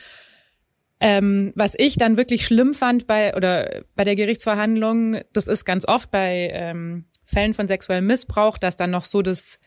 [0.99, 5.87] Ähm, was ich dann wirklich schlimm fand bei oder bei der Gerichtsverhandlung, das ist ganz
[5.87, 9.59] oft bei ähm, Fällen von sexuellem Missbrauch, dass dann noch so das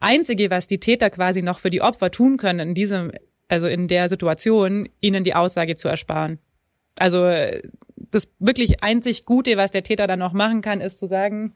[0.00, 3.12] Einzige, was die Täter quasi noch für die Opfer tun können in diesem,
[3.48, 6.38] also in der Situation, ihnen die Aussage zu ersparen.
[6.98, 7.30] Also
[8.10, 11.54] das wirklich einzig Gute, was der Täter dann noch machen kann, ist zu sagen,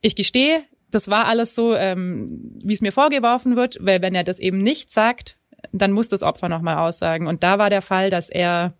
[0.00, 2.26] ich gestehe, das war alles so, ähm,
[2.62, 5.36] wie es mir vorgeworfen wird, weil wenn er das eben nicht sagt,
[5.72, 7.26] dann muss das Opfer nochmal aussagen.
[7.26, 8.74] Und da war der Fall, dass er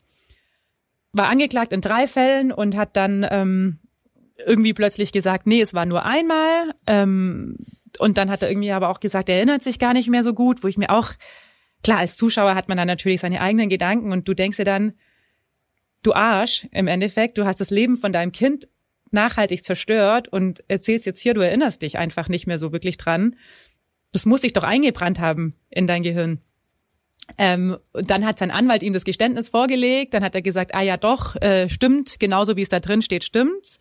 [1.12, 3.78] war angeklagt in drei Fällen und hat dann ähm,
[4.46, 6.74] irgendwie plötzlich gesagt, nee, es war nur einmal.
[6.86, 7.56] Ähm,
[7.98, 10.34] und dann hat er irgendwie aber auch gesagt, er erinnert sich gar nicht mehr so
[10.34, 11.12] gut, wo ich mir auch,
[11.82, 14.94] klar, als Zuschauer hat man dann natürlich seine eigenen Gedanken und du denkst dir dann,
[16.02, 18.68] du Arsch im Endeffekt, du hast das Leben von deinem Kind
[19.10, 23.36] nachhaltig zerstört und erzählst jetzt hier, du erinnerst dich einfach nicht mehr so wirklich dran.
[24.12, 26.40] Das muss sich doch eingebrannt haben in dein Gehirn.
[27.38, 30.82] Ähm, und dann hat sein Anwalt ihm das Geständnis vorgelegt, dann hat er gesagt, ah
[30.82, 33.78] ja doch, äh, stimmt, genauso wie es da drin steht, stimmt's.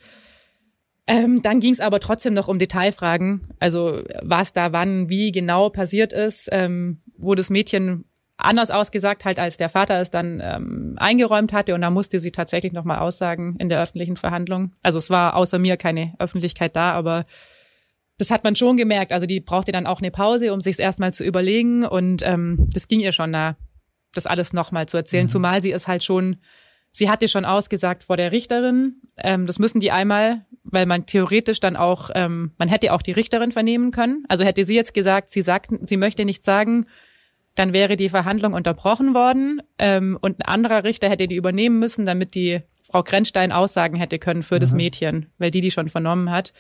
[1.12, 5.70] Ähm, dann ging es aber trotzdem noch um Detailfragen, also was da wann, wie genau
[5.70, 8.06] passiert ist, ähm, wo das Mädchen
[8.38, 12.32] anders ausgesagt halt, als der Vater es dann ähm, eingeräumt hatte und da musste sie
[12.32, 14.72] tatsächlich nochmal aussagen in der öffentlichen Verhandlung.
[14.84, 17.26] Also es war außer mir keine Öffentlichkeit da, aber
[18.18, 19.12] das hat man schon gemerkt.
[19.12, 22.88] Also die brauchte dann auch eine Pause, um sich erstmal zu überlegen und ähm, das
[22.88, 23.58] ging ihr schon nah,
[24.14, 25.30] das alles nochmal zu erzählen, mhm.
[25.30, 26.38] zumal sie es halt schon,
[26.92, 31.60] sie hatte schon ausgesagt vor der Richterin, ähm, das müssen die einmal, weil man theoretisch
[31.60, 34.26] dann auch, ähm, man hätte auch die Richterin vernehmen können.
[34.28, 36.86] Also hätte sie jetzt gesagt, sie sagt, sie möchte nicht sagen,
[37.56, 42.06] dann wäre die Verhandlung unterbrochen worden ähm, und ein anderer Richter hätte die übernehmen müssen,
[42.06, 44.60] damit die Frau Grenzstein Aussagen hätte können für mhm.
[44.60, 46.54] das Mädchen, weil die die schon vernommen hat.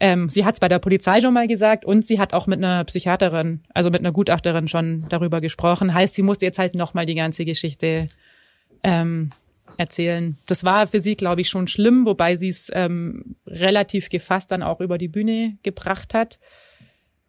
[0.00, 2.58] Ähm, sie hat es bei der Polizei schon mal gesagt und sie hat auch mit
[2.58, 5.92] einer Psychiaterin, also mit einer Gutachterin schon darüber gesprochen.
[5.92, 8.06] Heißt, sie musste jetzt halt nochmal die ganze Geschichte
[8.84, 9.30] ähm,
[9.76, 10.36] erzählen.
[10.46, 14.62] Das war für sie, glaube ich, schon schlimm, wobei sie es ähm, relativ gefasst dann
[14.62, 16.38] auch über die Bühne gebracht hat.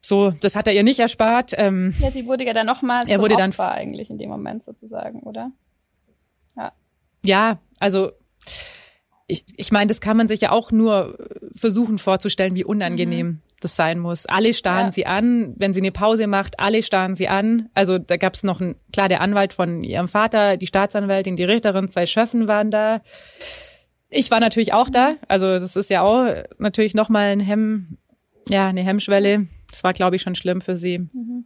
[0.02, 1.54] So, das hat er ihr nicht erspart.
[1.58, 4.64] Ähm, ja, sie wurde ja dann nochmal er wurde Opfer dann eigentlich in dem Moment
[4.64, 5.52] sozusagen, oder?
[6.56, 6.72] Ja.
[7.24, 8.12] Ja, also
[9.28, 11.18] ich, ich meine, das kann man sich ja auch nur
[11.54, 13.42] versuchen vorzustellen, wie unangenehm mhm.
[13.60, 14.26] Das sein muss.
[14.26, 14.92] Alle starren ja.
[14.92, 17.70] sie an, wenn sie eine Pause macht, alle starren sie an.
[17.74, 21.44] Also da gab es noch ein, klar, der Anwalt von ihrem Vater, die Staatsanwältin, die
[21.44, 23.02] Richterin, zwei Schöffen waren da.
[24.10, 25.16] Ich war natürlich auch da.
[25.28, 27.98] Also das ist ja auch natürlich nochmal ein Hemm,
[28.48, 31.00] ja, eine Hemmschwelle das war, glaube ich, schon schlimm für sie.
[31.00, 31.46] Mhm.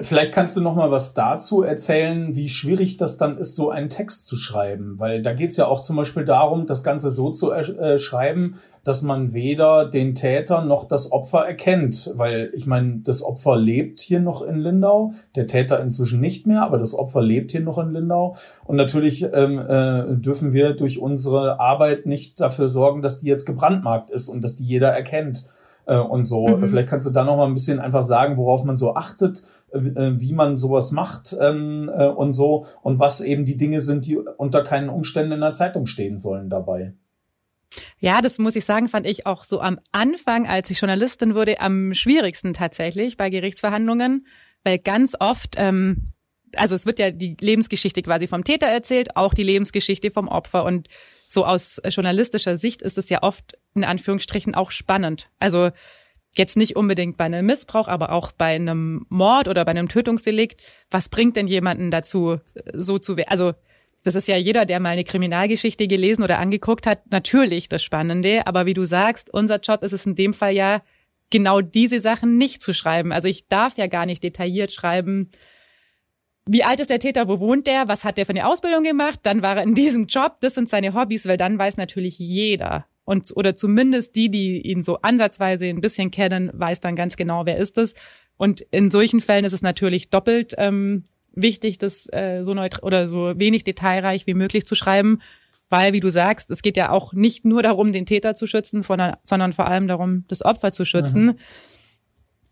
[0.00, 3.88] Vielleicht kannst du noch mal was dazu erzählen, wie schwierig das dann ist, so einen
[3.88, 7.32] Text zu schreiben, weil da geht es ja auch zum Beispiel darum, das Ganze so
[7.32, 13.00] zu äh, schreiben, dass man weder den Täter noch das Opfer erkennt, weil ich meine,
[13.00, 17.20] das Opfer lebt hier noch in Lindau, der Täter inzwischen nicht mehr, aber das Opfer
[17.20, 18.36] lebt hier noch in Lindau
[18.66, 23.46] und natürlich ähm, äh, dürfen wir durch unsere Arbeit nicht dafür sorgen, dass die jetzt
[23.46, 25.48] gebrandmarkt ist und dass die jeder erkennt
[25.88, 26.46] äh, und so.
[26.46, 26.68] Mhm.
[26.68, 29.42] Vielleicht kannst du da noch mal ein bisschen einfach sagen, worauf man so achtet, äh,
[29.72, 34.16] wie man sowas macht ähm, äh, und so und was eben die Dinge sind, die
[34.16, 36.94] unter keinen Umständen in der Zeitung stehen sollen dabei.
[37.98, 41.60] Ja, das muss ich sagen, fand ich auch so am Anfang, als ich Journalistin wurde,
[41.60, 44.26] am schwierigsten tatsächlich bei Gerichtsverhandlungen,
[44.64, 46.10] weil ganz oft ähm,
[46.56, 50.64] also es wird ja die Lebensgeschichte quasi vom Täter erzählt, auch die Lebensgeschichte vom Opfer.
[50.64, 50.88] Und
[51.26, 55.30] so aus journalistischer Sicht ist es ja oft in Anführungsstrichen auch spannend.
[55.38, 55.70] Also
[56.36, 60.62] jetzt nicht unbedingt bei einem Missbrauch, aber auch bei einem Mord oder bei einem Tötungsdelikt.
[60.90, 62.38] Was bringt denn jemanden dazu,
[62.72, 63.54] so zu, also
[64.04, 68.46] das ist ja jeder, der mal eine Kriminalgeschichte gelesen oder angeguckt hat, natürlich das Spannende.
[68.46, 70.82] Aber wie du sagst, unser Job ist es in dem Fall ja,
[71.30, 73.12] genau diese Sachen nicht zu schreiben.
[73.12, 75.30] Also ich darf ja gar nicht detailliert schreiben,
[76.50, 79.20] wie alt ist der Täter, wo wohnt der, was hat der für eine Ausbildung gemacht,
[79.24, 82.86] dann war er in diesem Job, das sind seine Hobbys, weil dann weiß natürlich jeder.
[83.08, 87.46] Und, oder zumindest die, die ihn so ansatzweise ein bisschen kennen, weiß dann ganz genau,
[87.46, 87.94] wer ist es.
[88.36, 93.08] Und in solchen Fällen ist es natürlich doppelt ähm, wichtig, das äh, so neutral oder
[93.08, 95.22] so wenig detailreich wie möglich zu schreiben,
[95.70, 98.82] weil, wie du sagst, es geht ja auch nicht nur darum, den Täter zu schützen,
[98.82, 101.24] sondern vor allem darum, das Opfer zu schützen.
[101.24, 101.36] Mhm.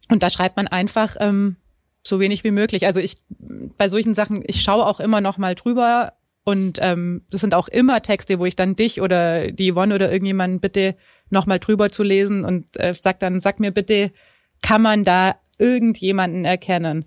[0.08, 1.56] Und da schreibt man einfach ähm,
[2.02, 2.86] so wenig wie möglich.
[2.86, 6.14] Also ich bei solchen Sachen, ich schaue auch immer noch mal drüber
[6.48, 10.12] und ähm, das sind auch immer Texte, wo ich dann dich oder die Yvonne oder
[10.12, 10.94] irgendjemanden bitte
[11.28, 14.12] noch mal drüber zu lesen und äh, sag dann, sag mir bitte,
[14.62, 17.06] kann man da irgendjemanden erkennen?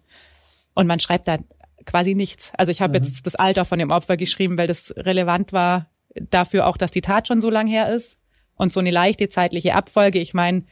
[0.74, 1.38] Und man schreibt da
[1.86, 2.52] quasi nichts.
[2.58, 3.06] Also ich habe mhm.
[3.06, 7.00] jetzt das Alter von dem Opfer geschrieben, weil das relevant war dafür auch, dass die
[7.00, 8.20] Tat schon so lang her ist
[8.56, 10.20] und so eine leichte zeitliche Abfolge.
[10.20, 10.66] Ich meine,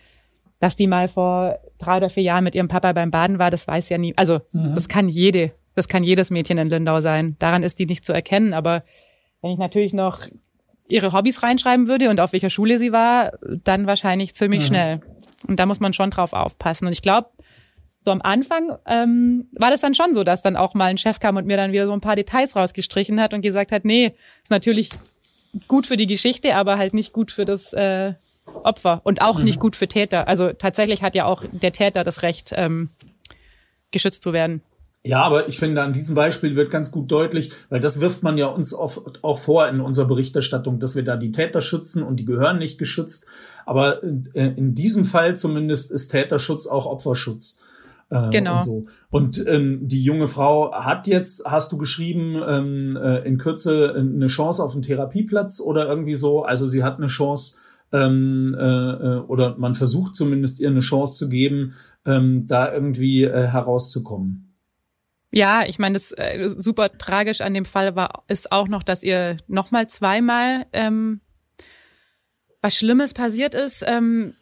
[0.60, 3.66] dass die mal vor drei oder vier Jahren mit ihrem Papa beim Baden war, das
[3.66, 4.14] weiß ja nie.
[4.18, 4.74] Also mhm.
[4.74, 7.36] das kann jede, das kann jedes Mädchen in Lindau sein.
[7.38, 8.56] Daran ist die nicht zu erkennen.
[8.56, 8.84] Aber
[9.44, 10.22] wenn ich natürlich noch
[10.88, 14.68] ihre Hobbys reinschreiben würde und auf welcher Schule sie war, dann wahrscheinlich ziemlich mhm.
[14.68, 15.02] schnell.
[15.48, 16.88] Und da muss man schon drauf aufpassen.
[16.88, 17.30] Und ich glaube,
[18.00, 21.20] so am Anfang ähm, war das dann schon so, dass dann auch mal ein Chef
[21.20, 24.16] kam und mir dann wieder so ein paar Details rausgestrichen hat und gesagt hat, nee,
[24.42, 24.90] ist natürlich
[25.68, 28.16] gut für die Geschichte, aber halt nicht gut für das äh,
[28.64, 29.46] Opfer und auch mhm.
[29.46, 30.28] nicht gut für Täter.
[30.28, 32.90] Also tatsächlich hat ja auch der Täter das Recht, ähm,
[33.92, 34.64] geschützt zu werden.
[35.08, 38.38] Ja, aber ich finde, an diesem Beispiel wird ganz gut deutlich, weil das wirft man
[38.38, 42.20] ja uns oft auch vor in unserer Berichterstattung, dass wir da die Täter schützen und
[42.20, 43.28] die gehören nicht geschützt.
[43.66, 47.62] Aber äh, in diesem Fall zumindest ist Täterschutz auch Opferschutz.
[48.10, 48.56] Äh, genau.
[48.56, 48.86] Und, so.
[49.10, 54.28] und ähm, die junge Frau hat jetzt, hast du geschrieben, ähm, äh, in Kürze eine
[54.28, 56.44] Chance auf einen Therapieplatz oder irgendwie so.
[56.44, 57.60] Also sie hat eine Chance,
[57.94, 63.24] ähm, äh, äh, oder man versucht zumindest ihr eine Chance zu geben, ähm, da irgendwie
[63.24, 64.47] äh, herauszukommen.
[65.32, 69.04] Ja, ich meine, das äh, super tragisch an dem Fall war ist auch noch, dass
[69.04, 71.22] ihr noch mal zweimal ähm,
[72.62, 73.84] was Schlimmes passiert ist.
[73.86, 74.34] Ähm,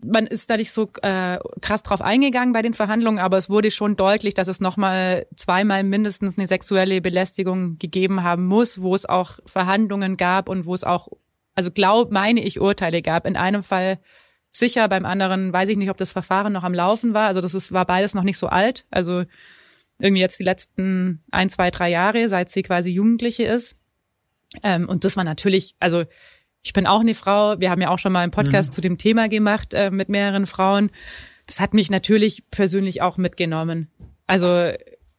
[0.00, 3.70] man ist da nicht so äh, krass drauf eingegangen bei den Verhandlungen, aber es wurde
[3.70, 9.06] schon deutlich, dass es nochmal zweimal mindestens eine sexuelle Belästigung gegeben haben muss, wo es
[9.06, 11.08] auch Verhandlungen gab und wo es auch
[11.54, 13.26] also glaub, meine ich, Urteile gab.
[13.26, 13.98] In einem Fall
[14.50, 17.28] sicher, beim anderen weiß ich nicht, ob das Verfahren noch am Laufen war.
[17.28, 18.86] Also das ist, war beides noch nicht so alt.
[18.90, 19.24] Also
[19.98, 23.76] irgendwie jetzt die letzten ein, zwei, drei Jahre, seit sie quasi Jugendliche ist.
[24.62, 26.04] Ähm, und das war natürlich, also
[26.62, 27.60] ich bin auch eine Frau.
[27.60, 28.74] Wir haben ja auch schon mal einen Podcast mhm.
[28.74, 30.90] zu dem Thema gemacht äh, mit mehreren Frauen.
[31.46, 33.90] Das hat mich natürlich persönlich auch mitgenommen.
[34.26, 34.72] Also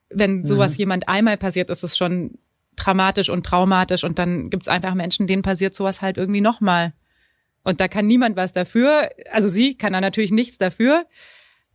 [0.09, 0.80] wenn sowas mhm.
[0.80, 2.39] jemand einmal passiert, ist es schon
[2.76, 6.93] dramatisch und traumatisch und dann gibt's einfach Menschen, denen passiert sowas halt irgendwie nochmal.
[7.63, 9.09] Und da kann niemand was dafür.
[9.32, 11.05] Also sie kann da natürlich nichts dafür.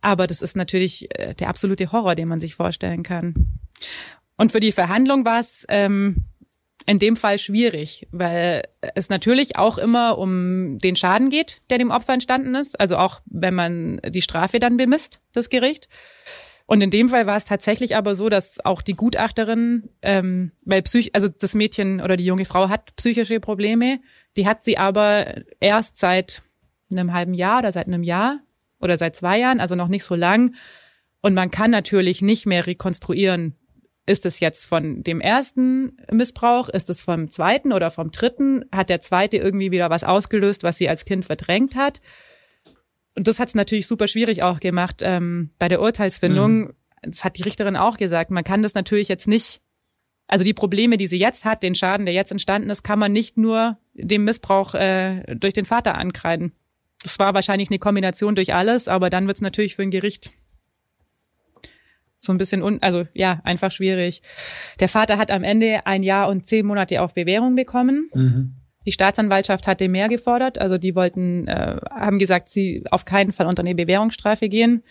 [0.01, 3.59] Aber das ist natürlich äh, der absolute Horror, den man sich vorstellen kann.
[4.37, 6.25] Und für die Verhandlung war es ähm,
[6.85, 8.63] in dem Fall schwierig, weil
[8.95, 12.79] es natürlich auch immer um den Schaden geht, der dem Opfer entstanden ist.
[12.79, 15.87] Also auch wenn man die Strafe dann bemisst, das Gericht.
[16.65, 20.81] Und in dem Fall war es tatsächlich aber so, dass auch die Gutachterin, ähm, weil
[20.83, 23.99] Psych, also das Mädchen oder die junge Frau hat psychische Probleme,
[24.37, 26.41] die hat sie aber erst seit
[26.89, 28.39] einem halben Jahr oder seit einem Jahr
[28.81, 30.55] oder seit zwei Jahren, also noch nicht so lang.
[31.21, 33.55] Und man kann natürlich nicht mehr rekonstruieren,
[34.07, 38.89] ist es jetzt von dem ersten Missbrauch, ist es vom zweiten oder vom dritten, hat
[38.89, 42.01] der zweite irgendwie wieder was ausgelöst, was sie als Kind verdrängt hat
[43.15, 46.59] und das hat es natürlich super schwierig auch gemacht ähm, bei der Urteilsfindung.
[46.59, 46.73] Mhm.
[47.03, 48.31] Das hat die Richterin auch gesagt.
[48.31, 49.61] Man kann das natürlich jetzt nicht,
[50.27, 53.11] also die Probleme, die sie jetzt hat, den Schaden, der jetzt entstanden ist, kann man
[53.11, 56.53] nicht nur dem Missbrauch äh, durch den Vater ankreiden.
[57.03, 60.31] Das war wahrscheinlich eine Kombination durch alles, aber dann wird es natürlich für ein Gericht
[62.21, 64.21] so ein bisschen un, also ja, einfach schwierig.
[64.79, 68.09] Der Vater hat am Ende ein Jahr und zehn Monate auf Bewährung bekommen.
[68.13, 68.55] Mhm.
[68.85, 73.47] Die Staatsanwaltschaft hatte mehr gefordert, also die wollten, äh, haben gesagt, sie auf keinen Fall
[73.47, 74.83] unter eine Bewährungsstrafe gehen.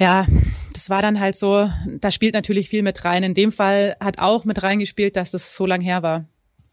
[0.00, 0.26] Ja,
[0.72, 1.70] das war dann halt so,
[2.00, 3.22] da spielt natürlich viel mit rein.
[3.22, 6.26] In dem Fall hat auch mit reingespielt, dass das so lang her war.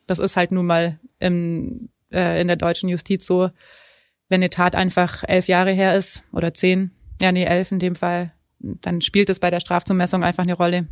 [0.07, 3.49] Das ist halt nun mal im, äh, in der deutschen Justiz so,
[4.29, 7.95] wenn eine Tat einfach elf Jahre her ist oder zehn, ja nee, elf in dem
[7.95, 10.87] Fall, dann spielt es bei der Strafzumessung einfach eine Rolle.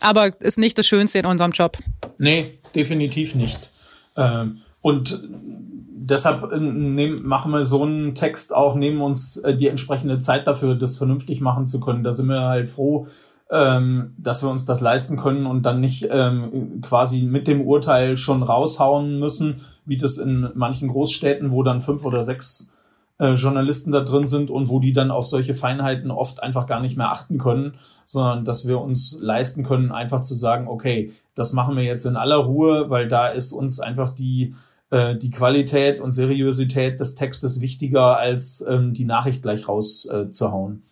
[0.00, 1.76] Aber ist nicht das Schönste in unserem Job.
[2.18, 3.70] Nee, definitiv nicht.
[4.16, 10.18] Ähm, und deshalb äh, machen wir so einen Text auch, nehmen uns äh, die entsprechende
[10.18, 12.02] Zeit dafür, das vernünftig machen zu können.
[12.02, 13.06] Da sind wir halt froh,
[13.50, 18.16] ähm, dass wir uns das leisten können und dann nicht ähm, quasi mit dem Urteil
[18.16, 22.76] schon raushauen müssen, wie das in manchen Großstädten, wo dann fünf oder sechs
[23.18, 26.80] äh, Journalisten da drin sind und wo die dann auf solche Feinheiten oft einfach gar
[26.80, 27.74] nicht mehr achten können,
[28.06, 32.16] sondern dass wir uns leisten können, einfach zu sagen, okay, das machen wir jetzt in
[32.16, 34.54] aller Ruhe, weil da ist uns einfach die
[34.90, 40.82] äh, die Qualität und Seriosität des Textes wichtiger als ähm, die Nachricht gleich rauszuhauen.
[40.82, 40.90] Äh,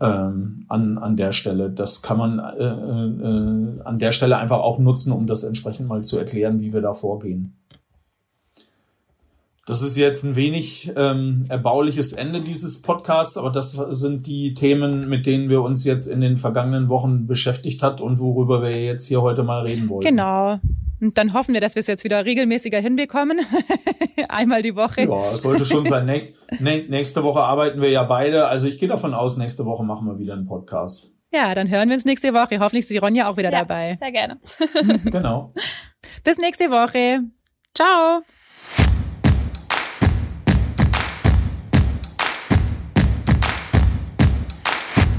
[0.00, 1.70] ähm, an, an der Stelle.
[1.70, 6.02] Das kann man äh, äh, an der Stelle einfach auch nutzen, um das entsprechend mal
[6.02, 7.59] zu erklären, wie wir da vorgehen.
[9.70, 15.08] Das ist jetzt ein wenig ähm, erbauliches Ende dieses Podcasts, aber das sind die Themen,
[15.08, 19.06] mit denen wir uns jetzt in den vergangenen Wochen beschäftigt hat und worüber wir jetzt
[19.06, 20.00] hier heute mal reden wollen.
[20.00, 20.58] Genau.
[21.00, 23.38] Und dann hoffen wir, dass wir es jetzt wieder regelmäßiger hinbekommen.
[24.28, 25.02] Einmal die Woche.
[25.02, 26.04] Ja, sollte schon sein.
[26.04, 28.48] Nächst, nächste Woche arbeiten wir ja beide.
[28.48, 31.12] Also ich gehe davon aus, nächste Woche machen wir wieder einen Podcast.
[31.32, 32.58] Ja, dann hören wir uns nächste Woche.
[32.58, 33.96] Hoffentlich ist die Ronja auch wieder ja, dabei.
[34.00, 34.40] Sehr gerne.
[35.04, 35.54] genau.
[36.24, 37.20] Bis nächste Woche.
[37.72, 38.22] Ciao.